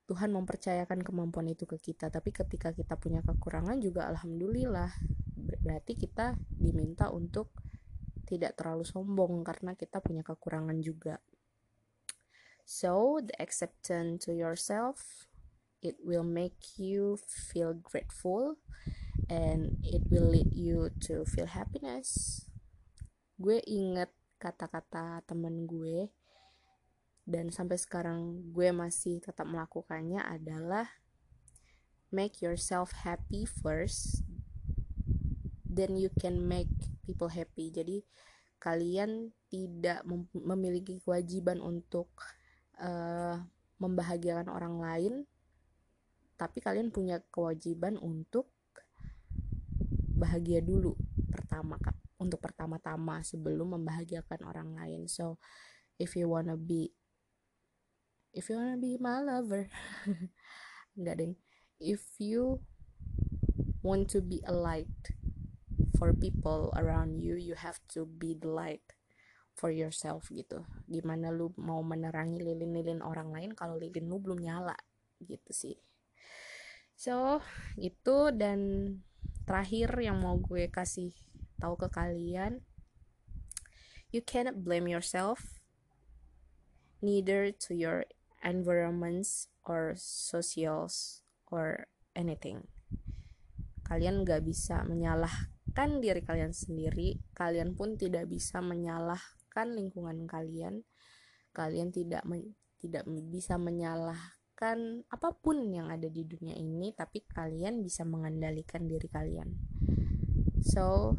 Tuhan 0.07 0.31
mempercayakan 0.31 1.03
kemampuan 1.03 1.51
itu 1.51 1.67
ke 1.67 1.77
kita 1.83 2.09
tapi 2.09 2.31
ketika 2.31 2.71
kita 2.71 2.95
punya 2.95 3.21
kekurangan 3.27 3.83
juga 3.83 4.07
alhamdulillah 4.07 4.95
berarti 5.67 5.99
kita 5.99 6.39
diminta 6.55 7.11
untuk 7.11 7.51
tidak 8.31 8.55
terlalu 8.55 8.87
sombong 8.87 9.43
karena 9.43 9.75
kita 9.75 9.99
punya 9.99 10.23
kekurangan 10.23 10.79
juga 10.79 11.19
So, 12.69 13.25
the 13.25 13.33
acceptance 13.41 14.29
to 14.29 14.37
yourself, 14.37 15.25
it 15.81 15.97
will 16.05 16.23
make 16.23 16.77
you 16.77 17.17
feel 17.25 17.73
grateful 17.73 18.61
and 19.33 19.81
it 19.81 20.05
will 20.13 20.29
lead 20.29 20.53
you 20.53 20.93
to 21.09 21.25
feel 21.25 21.49
happiness. 21.49 22.45
Gue 23.41 23.65
inget 23.65 24.13
kata-kata 24.39 25.21
temen 25.27 25.67
gue. 25.67 26.09
Dan 27.29 27.53
sampai 27.53 27.77
sekarang 27.77 28.49
gue 28.57 28.73
masih 28.73 29.21
tetap 29.21 29.45
melakukannya 29.45 30.25
adalah 30.25 30.89
make 32.09 32.41
yourself 32.41 32.95
happy 33.05 33.45
first 33.45 34.25
then 35.69 35.95
you 35.95 36.09
can 36.17 36.41
make 36.49 36.73
people 37.05 37.29
happy. 37.29 37.69
Jadi 37.71 38.03
kalian 38.59 39.31
tidak 39.47 40.03
memiliki 40.35 40.99
kewajiban 40.99 41.63
untuk 41.63 42.11
uh, 42.83 43.39
membahagiakan 43.79 44.51
orang 44.51 44.83
lain 44.83 45.15
tapi 46.39 46.59
kalian 46.63 46.91
punya 46.91 47.23
kewajiban 47.31 47.99
untuk 47.99 48.51
bahagia 50.19 50.59
dulu 50.59 50.99
pertama 51.31 51.79
kak 51.79 51.95
untuk 52.29 52.45
pertama-tama 52.45 53.25
sebelum 53.25 53.81
membahagiakan 53.81 54.41
orang 54.45 54.77
lain. 54.77 55.09
So 55.09 55.41
if 55.97 56.13
you 56.15 56.29
wanna 56.29 56.61
be 56.61 56.93
if 58.37 58.53
you 58.53 58.61
wanna 58.61 58.77
be 58.77 59.01
my 59.01 59.25
lover 59.25 59.67
enggak 61.01 61.17
deng 61.19 61.35
if 61.81 62.05
you 62.21 62.61
want 63.83 64.07
to 64.13 64.21
be 64.21 64.45
a 64.45 64.55
light 64.55 65.17
for 65.97 66.13
people 66.15 66.71
around 66.77 67.19
you 67.19 67.35
you 67.35 67.57
have 67.57 67.81
to 67.91 68.07
be 68.07 68.37
the 68.37 68.47
light 68.47 68.85
for 69.59 69.75
yourself 69.75 70.31
gitu. 70.31 70.63
Gimana 70.87 71.35
lu 71.35 71.51
mau 71.59 71.83
menerangi 71.83 72.39
lilin-lilin 72.39 73.03
orang 73.03 73.35
lain 73.35 73.51
kalau 73.59 73.75
lilin 73.75 74.07
lu 74.07 74.23
belum 74.23 74.39
nyala 74.39 74.79
gitu 75.19 75.51
sih. 75.51 75.75
So 76.95 77.43
itu 77.75 78.31
dan 78.39 78.61
terakhir 79.43 79.99
yang 79.99 80.23
mau 80.23 80.39
gue 80.39 80.71
kasih 80.71 81.11
tahu 81.59 81.75
ke 81.77 81.89
kalian 81.91 82.65
you 84.15 84.25
cannot 84.25 84.65
blame 84.65 84.89
yourself 84.89 85.61
neither 87.05 87.53
to 87.55 87.75
your 87.75 88.09
environments 88.43 89.51
or 89.69 89.93
socials 89.99 91.23
or 91.53 91.87
anything. 92.17 92.67
Kalian 93.85 94.25
gak 94.27 94.43
bisa 94.43 94.83
menyalahkan 94.83 96.01
diri 96.03 96.25
kalian 96.25 96.51
sendiri 96.51 97.21
kalian 97.37 97.77
pun 97.79 97.95
tidak 97.95 98.27
bisa 98.27 98.59
menyalah 98.59 99.21
menyalahkan 99.59 99.75
lingkungan 99.75 100.19
kalian 100.31 100.75
kalian 101.51 101.91
tidak 101.91 102.23
men 102.23 102.55
tidak 102.79 103.03
bisa 103.11 103.59
menyalahkan 103.59 105.03
apa 105.11 105.35
pun 105.35 105.67
yang 105.75 105.91
ada 105.91 106.07
di 106.07 106.23
dunia 106.23 106.55
ini 106.55 106.95
tapi 106.95 107.27
kalian 107.27 107.83
bisa 107.83 108.07
mengendalikan 108.07 108.87
diri 108.87 109.11
kalian. 109.11 109.51
So 110.63 111.19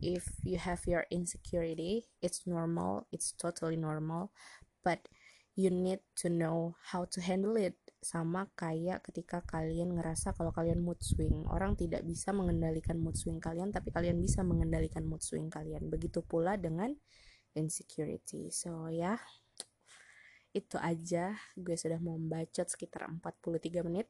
if 0.00 0.28
you 0.44 0.58
have 0.58 0.82
your 0.86 1.04
insecurity 1.10 2.06
it's 2.22 2.46
normal 2.46 3.06
it's 3.10 3.32
totally 3.34 3.76
normal 3.76 4.30
but 4.84 5.08
you 5.58 5.74
need 5.74 5.98
to 6.14 6.30
know 6.30 6.78
how 6.94 7.02
to 7.10 7.18
handle 7.18 7.58
it. 7.58 7.74
Sama 7.98 8.46
kayak 8.54 9.02
ketika 9.10 9.42
kalian 9.42 9.98
ngerasa 9.98 10.30
kalau 10.38 10.54
kalian 10.54 10.78
mood 10.78 11.02
swing. 11.02 11.42
Orang 11.50 11.74
tidak 11.74 12.06
bisa 12.06 12.30
mengendalikan 12.30 12.94
mood 13.02 13.18
swing 13.18 13.42
kalian 13.42 13.74
tapi 13.74 13.90
kalian 13.90 14.22
bisa 14.22 14.46
mengendalikan 14.46 15.02
mood 15.02 15.18
swing 15.18 15.50
kalian. 15.50 15.90
Begitu 15.90 16.22
pula 16.22 16.54
dengan 16.54 16.94
insecurity. 17.58 18.54
So 18.54 18.86
ya 18.86 19.18
itu 20.54 20.78
aja. 20.78 21.34
Gue 21.58 21.74
sudah 21.74 21.98
mau 21.98 22.14
membaca 22.14 22.62
sekitar 22.62 23.10
43 23.10 23.82
menit. 23.82 24.06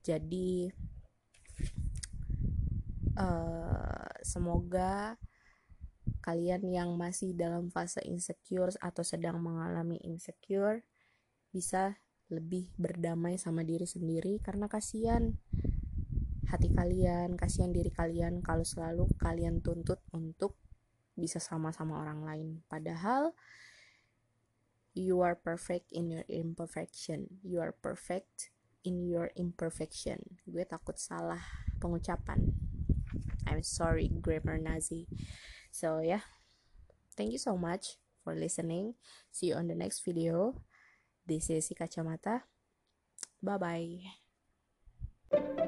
Jadi 0.00 0.72
uh, 3.18 4.08
semoga 4.22 5.18
kalian 6.22 6.62
yang 6.70 6.94
masih 6.94 7.34
dalam 7.34 7.70
fase 7.70 8.02
insecure 8.06 8.70
atau 8.78 9.02
sedang 9.02 9.42
mengalami 9.42 9.98
insecure 10.06 10.86
bisa 11.50 11.98
lebih 12.32 12.72
berdamai 12.80 13.36
sama 13.36 13.66
diri 13.66 13.84
sendiri 13.84 14.40
karena 14.40 14.70
kasihan 14.70 15.36
hati 16.48 16.72
kalian, 16.72 17.36
kasihan 17.36 17.72
diri 17.74 17.92
kalian 17.92 18.40
kalau 18.40 18.64
selalu 18.64 19.08
kalian 19.20 19.60
tuntut 19.60 20.00
untuk 20.14 20.56
bisa 21.12 21.40
sama-sama 21.40 22.00
orang 22.00 22.24
lain. 22.24 22.48
Padahal 22.68 23.36
you 24.96 25.20
are 25.20 25.36
perfect 25.36 25.92
in 25.92 26.08
your 26.08 26.24
imperfection. 26.28 27.40
You 27.44 27.60
are 27.60 27.72
perfect 27.72 28.52
in 28.84 29.04
your 29.04 29.32
imperfection. 29.36 30.40
Gue 30.48 30.64
takut 30.64 30.96
salah 30.96 31.40
pengucapan 31.80 32.61
I'm 33.46 33.62
sorry, 33.62 34.08
grammar 34.20 34.58
Nazi. 34.58 35.06
So, 35.70 36.00
yeah, 36.00 36.20
thank 37.16 37.32
you 37.32 37.38
so 37.38 37.56
much 37.56 37.96
for 38.24 38.34
listening. 38.34 38.94
See 39.30 39.48
you 39.48 39.54
on 39.54 39.68
the 39.68 39.74
next 39.74 40.04
video. 40.04 40.54
This 41.26 41.50
is 41.50 41.72
Kacamata. 41.78 42.42
Bye 43.42 43.58
bye. 45.32 45.58